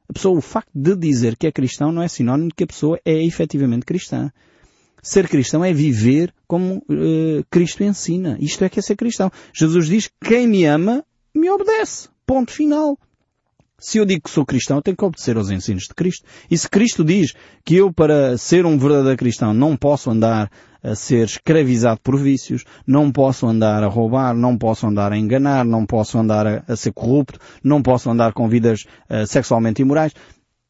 A 0.08 0.14
pessoa, 0.14 0.38
o 0.38 0.42
facto 0.42 0.72
de 0.74 0.96
dizer 0.96 1.36
que 1.36 1.46
é 1.46 1.52
cristão 1.52 1.92
não 1.92 2.02
é 2.02 2.08
sinónimo 2.08 2.50
de 2.50 2.56
que 2.56 2.64
a 2.64 2.68
pessoa 2.68 3.00
é 3.06 3.24
efetivamente 3.24 3.86
cristã. 3.86 4.32
Ser 5.02 5.28
cristão 5.28 5.64
é 5.64 5.74
viver 5.74 6.34
como 6.48 6.78
uh, 6.78 7.44
Cristo 7.50 7.84
ensina. 7.84 8.38
Isto 8.40 8.64
é 8.64 8.70
que 8.70 8.80
é 8.80 8.82
ser 8.82 8.96
cristão. 8.96 9.32
Jesus 9.54 9.88
diz, 9.88 10.10
quem 10.24 10.48
me 10.48 10.66
ama, 10.66 11.04
me 11.34 11.50
obedece. 11.50 12.10
Ponto 12.26 12.52
final. 12.52 12.98
Se 13.78 13.98
eu 13.98 14.06
digo 14.06 14.24
que 14.24 14.30
sou 14.30 14.46
cristão, 14.46 14.78
eu 14.78 14.82
tenho 14.82 14.98
que 14.98 15.06
obedecer 15.06 15.38
aos 15.38 15.50
ensinos 15.50 15.84
de 15.84 15.94
Cristo. 15.94 16.26
E 16.52 16.58
se 16.58 16.70
Cristo 16.70 17.04
diz 17.04 17.34
que 17.64 17.76
eu, 17.76 17.94
para 17.94 18.38
ser 18.38 18.66
um 18.66 18.78
verdadeiro 18.78 19.18
cristão, 19.18 19.54
não 19.54 19.78
posso 19.78 20.12
andar 20.12 20.52
a 20.84 20.96
ser 20.96 21.26
escravizado 21.26 22.00
por 22.02 22.18
vícios, 22.18 22.64
não 22.86 23.12
posso 23.12 23.48
andar 23.48 23.84
a 23.84 23.88
roubar, 23.88 24.34
não 24.36 24.58
posso 24.58 24.86
andar 24.86 25.12
a 25.12 25.18
enganar, 25.18 25.66
não 25.66 25.86
posso 25.86 26.18
andar 26.18 26.46
a, 26.46 26.64
a 26.68 26.76
ser 26.76 26.92
corrupto, 26.92 27.40
não 27.64 27.82
posso 27.82 28.10
andar 28.10 28.34
com 28.34 28.48
vidas 28.48 28.86
uh, 29.10 29.26
sexualmente 29.28 29.82
imorais, 29.82 30.14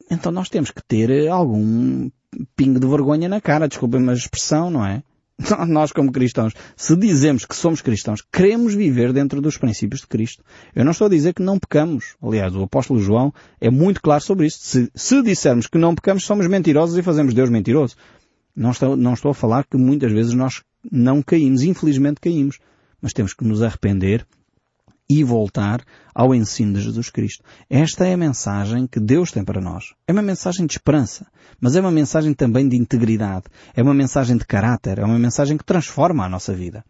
então 0.10 0.32
nós 0.32 0.50
temos 0.50 0.72
que 0.72 0.82
ter 0.84 1.12
eh, 1.12 1.28
algum 1.28 2.10
pingo 2.56 2.80
de 2.80 2.88
vergonha 2.88 3.28
na 3.28 3.42
cara, 3.42 3.68
desculpem-me 3.68 4.10
a 4.10 4.14
expressão, 4.14 4.70
não 4.70 4.86
é? 4.86 5.04
Nós, 5.68 5.92
como 5.92 6.12
cristãos, 6.12 6.54
se 6.76 6.96
dizemos 6.96 7.46
que 7.46 7.56
somos 7.56 7.82
cristãos, 7.82 8.22
queremos 8.32 8.74
viver 8.74 9.14
dentro 9.14 9.42
dos 9.42 9.58
princípios 9.58 10.02
de 10.02 10.08
Cristo. 10.08 10.44
Eu 10.76 10.84
não 10.84 10.92
estou 10.92 11.08
a 11.08 11.10
dizer 11.10 11.34
que 11.34 11.42
não 11.42 11.58
pecamos. 11.58 12.16
Aliás, 12.22 12.56
o 12.56 12.64
apóstolo 12.64 13.00
João 13.00 13.34
é 13.60 13.70
muito 13.70 14.02
claro 14.02 14.24
sobre 14.24 14.48
isso. 14.48 14.60
Se, 14.62 14.92
se 14.94 15.22
dissermos 15.24 15.68
que 15.68 15.78
não 15.78 15.96
pecamos, 15.96 16.26
somos 16.26 16.48
mentirosos 16.48 16.98
e 16.98 17.04
fazemos 17.04 17.34
Deus 17.34 17.50
mentiroso. 17.50 17.96
Não 18.56 18.72
estou, 18.72 18.98
não 18.98 19.14
estou 19.14 19.32
a 19.32 19.36
falar 19.36 19.66
que 19.66 19.78
muitas 19.78 20.12
vezes 20.12 20.34
nós 20.34 20.62
não 20.92 21.22
caímos, 21.22 21.64
infelizmente 21.64 22.20
caímos. 22.20 22.60
Mas 23.02 23.14
temos 23.14 23.34
que 23.34 23.46
nos 23.46 23.62
arrepender 23.62 24.28
e 25.10 25.24
voltar 25.24 25.82
ao 26.14 26.36
ensino 26.36 26.74
de 26.74 26.82
Jesus 26.82 27.10
Cristo. 27.10 27.44
Esta 27.70 28.06
é 28.06 28.14
a 28.14 28.18
mensagem 28.18 28.86
que 28.86 29.00
Deus 29.00 29.32
tem 29.32 29.44
para 29.44 29.60
nós. 29.60 29.94
É 30.08 30.12
uma 30.12 30.22
mensagem 30.22 30.68
de 30.68 30.74
esperança, 30.74 31.26
mas 31.60 31.76
é 31.76 31.82
uma 31.82 31.92
mensagem 31.92 32.34
também 32.34 32.70
de 32.70 32.78
integridade. 32.78 33.46
É 33.76 33.82
uma 33.82 33.94
mensagem 33.94 34.38
de 34.38 34.46
caráter, 34.46 35.00
é 35.00 35.04
uma 35.06 35.18
mensagem 35.18 35.58
que 35.58 35.66
transforma 35.66 36.26
a 36.26 36.30
nossa 36.30 36.54
vida. 36.54 36.84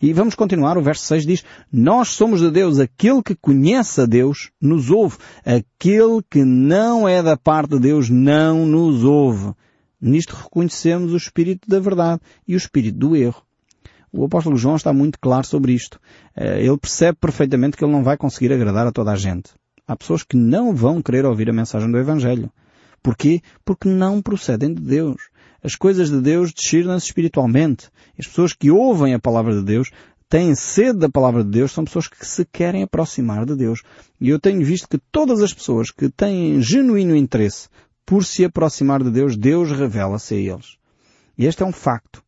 E 0.00 0.12
vamos 0.12 0.34
continuar, 0.34 0.78
o 0.78 0.82
verso 0.82 1.04
6 1.06 1.26
diz, 1.26 1.44
Nós 1.72 2.08
somos 2.10 2.40
de 2.40 2.50
Deus, 2.50 2.78
aquele 2.78 3.22
que 3.22 3.34
conhece 3.34 4.00
a 4.00 4.06
Deus 4.06 4.50
nos 4.60 4.90
ouve, 4.90 5.16
aquele 5.44 6.22
que 6.30 6.44
não 6.44 7.08
é 7.08 7.22
da 7.22 7.36
parte 7.36 7.70
de 7.70 7.80
Deus 7.80 8.08
não 8.08 8.66
nos 8.66 9.02
ouve. 9.02 9.52
Nisto 10.00 10.36
reconhecemos 10.36 11.12
o 11.12 11.16
espírito 11.16 11.68
da 11.68 11.80
verdade 11.80 12.20
e 12.46 12.54
o 12.54 12.58
espírito 12.58 12.98
do 12.98 13.16
erro. 13.16 13.42
O 14.16 14.26
apóstolo 14.26 14.56
João 14.56 14.76
está 14.76 14.92
muito 14.92 15.18
claro 15.18 15.44
sobre 15.44 15.72
isto. 15.72 15.98
Eh, 16.36 16.64
ele 16.64 16.78
percebe 16.78 17.18
perfeitamente 17.20 17.76
que 17.76 17.84
ele 17.84 17.90
não 17.90 18.04
vai 18.04 18.16
conseguir 18.16 18.52
agradar 18.52 18.86
a 18.86 18.92
toda 18.92 19.10
a 19.10 19.16
gente. 19.16 19.50
Há 19.88 19.96
pessoas 19.96 20.22
que 20.22 20.36
não 20.36 20.72
vão 20.72 21.02
querer 21.02 21.26
ouvir 21.26 21.50
a 21.50 21.52
mensagem 21.52 21.90
do 21.90 21.98
Evangelho. 21.98 22.48
Porquê? 23.02 23.42
Porque 23.64 23.88
não 23.88 24.22
procedem 24.22 24.72
de 24.72 24.80
Deus. 24.80 25.20
As 25.64 25.74
coisas 25.74 26.10
de 26.10 26.20
Deus 26.20 26.52
discernam-se 26.52 27.06
espiritualmente. 27.06 27.90
As 28.16 28.28
pessoas 28.28 28.52
que 28.52 28.70
ouvem 28.70 29.14
a 29.14 29.18
palavra 29.18 29.52
de 29.52 29.64
Deus 29.64 29.90
têm 30.28 30.54
sede 30.54 31.00
da 31.00 31.08
palavra 31.08 31.42
de 31.42 31.50
Deus 31.50 31.72
são 31.72 31.84
pessoas 31.84 32.06
que 32.06 32.24
se 32.24 32.44
querem 32.44 32.84
aproximar 32.84 33.44
de 33.44 33.56
Deus. 33.56 33.82
E 34.20 34.28
eu 34.28 34.38
tenho 34.38 34.64
visto 34.64 34.88
que 34.88 35.00
todas 35.10 35.42
as 35.42 35.52
pessoas 35.52 35.90
que 35.90 36.08
têm 36.08 36.62
genuíno 36.62 37.16
interesse 37.16 37.68
por 38.06 38.24
se 38.24 38.44
aproximar 38.44 39.02
de 39.02 39.10
Deus, 39.10 39.36
Deus 39.36 39.72
revela-se 39.72 40.34
a 40.34 40.38
eles. 40.38 40.76
E 41.36 41.46
este 41.46 41.64
é 41.64 41.66
um 41.66 41.72
facto. 41.72 42.23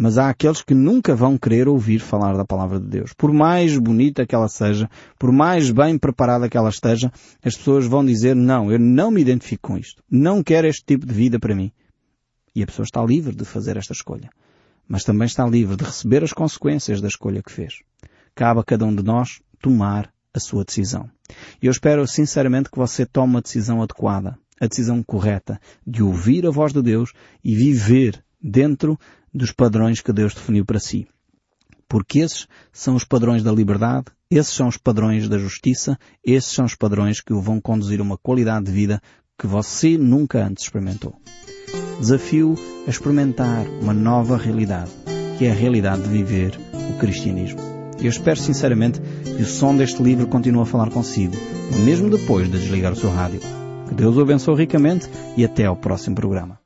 Mas 0.00 0.16
há 0.16 0.28
aqueles 0.28 0.62
que 0.62 0.74
nunca 0.74 1.12
vão 1.12 1.36
querer 1.36 1.66
ouvir 1.66 1.98
falar 1.98 2.36
da 2.36 2.44
palavra 2.44 2.78
de 2.78 2.86
Deus. 2.86 3.12
Por 3.12 3.32
mais 3.32 3.76
bonita 3.76 4.24
que 4.24 4.32
ela 4.32 4.46
seja, 4.46 4.88
por 5.18 5.32
mais 5.32 5.72
bem 5.72 5.98
preparada 5.98 6.48
que 6.48 6.56
ela 6.56 6.68
esteja, 6.68 7.10
as 7.42 7.56
pessoas 7.56 7.84
vão 7.84 8.06
dizer, 8.06 8.36
não, 8.36 8.70
eu 8.70 8.78
não 8.78 9.10
me 9.10 9.20
identifico 9.20 9.70
com 9.70 9.76
isto. 9.76 10.00
Não 10.08 10.40
quero 10.40 10.68
este 10.68 10.84
tipo 10.86 11.04
de 11.04 11.12
vida 11.12 11.40
para 11.40 11.52
mim. 11.52 11.72
E 12.54 12.62
a 12.62 12.66
pessoa 12.66 12.84
está 12.84 13.04
livre 13.04 13.34
de 13.34 13.44
fazer 13.44 13.76
esta 13.76 13.92
escolha. 13.92 14.30
Mas 14.86 15.02
também 15.02 15.26
está 15.26 15.44
livre 15.44 15.74
de 15.74 15.82
receber 15.82 16.22
as 16.22 16.32
consequências 16.32 17.00
da 17.00 17.08
escolha 17.08 17.42
que 17.42 17.50
fez. 17.50 17.80
Cabe 18.36 18.60
a 18.60 18.64
cada 18.64 18.84
um 18.84 18.94
de 18.94 19.02
nós 19.02 19.40
tomar 19.60 20.12
a 20.32 20.38
sua 20.38 20.64
decisão. 20.64 21.10
E 21.60 21.66
eu 21.66 21.72
espero 21.72 22.06
sinceramente 22.06 22.70
que 22.70 22.78
você 22.78 23.04
tome 23.04 23.38
a 23.38 23.40
decisão 23.40 23.82
adequada, 23.82 24.38
a 24.60 24.68
decisão 24.68 25.02
correta, 25.02 25.60
de 25.84 26.04
ouvir 26.04 26.46
a 26.46 26.50
voz 26.50 26.72
de 26.72 26.82
Deus 26.82 27.12
e 27.42 27.56
viver 27.56 28.22
dentro 28.40 28.98
dos 29.32 29.52
padrões 29.52 30.00
que 30.00 30.12
Deus 30.12 30.34
definiu 30.34 30.64
para 30.64 30.80
si. 30.80 31.06
Porque 31.88 32.18
esses 32.20 32.46
são 32.72 32.94
os 32.94 33.04
padrões 33.04 33.42
da 33.42 33.52
liberdade, 33.52 34.06
esses 34.30 34.52
são 34.52 34.68
os 34.68 34.76
padrões 34.76 35.28
da 35.28 35.38
justiça, 35.38 35.98
esses 36.24 36.50
são 36.50 36.66
os 36.66 36.74
padrões 36.74 37.20
que 37.20 37.32
o 37.32 37.40
vão 37.40 37.60
conduzir 37.60 38.00
a 38.00 38.02
uma 38.02 38.18
qualidade 38.18 38.66
de 38.66 38.72
vida 38.72 39.00
que 39.38 39.46
você 39.46 39.96
nunca 39.96 40.44
antes 40.44 40.64
experimentou. 40.64 41.14
Desafio 41.98 42.54
a 42.86 42.90
experimentar 42.90 43.66
uma 43.80 43.94
nova 43.94 44.36
realidade, 44.36 44.90
que 45.38 45.46
é 45.46 45.50
a 45.50 45.54
realidade 45.54 46.02
de 46.02 46.08
viver 46.08 46.58
o 46.90 46.98
cristianismo. 46.98 47.60
Eu 48.00 48.10
espero 48.10 48.38
sinceramente 48.38 49.00
que 49.00 49.42
o 49.42 49.46
som 49.46 49.76
deste 49.76 50.02
livro 50.02 50.26
continue 50.26 50.62
a 50.62 50.66
falar 50.66 50.90
consigo, 50.90 51.34
mesmo 51.84 52.10
depois 52.10 52.50
de 52.50 52.58
desligar 52.58 52.92
o 52.92 52.96
seu 52.96 53.10
rádio. 53.10 53.40
Que 53.88 53.94
Deus 53.94 54.16
o 54.16 54.20
abençoe 54.20 54.56
ricamente 54.56 55.08
e 55.36 55.44
até 55.44 55.64
ao 55.64 55.76
próximo 55.76 56.14
programa. 56.14 56.60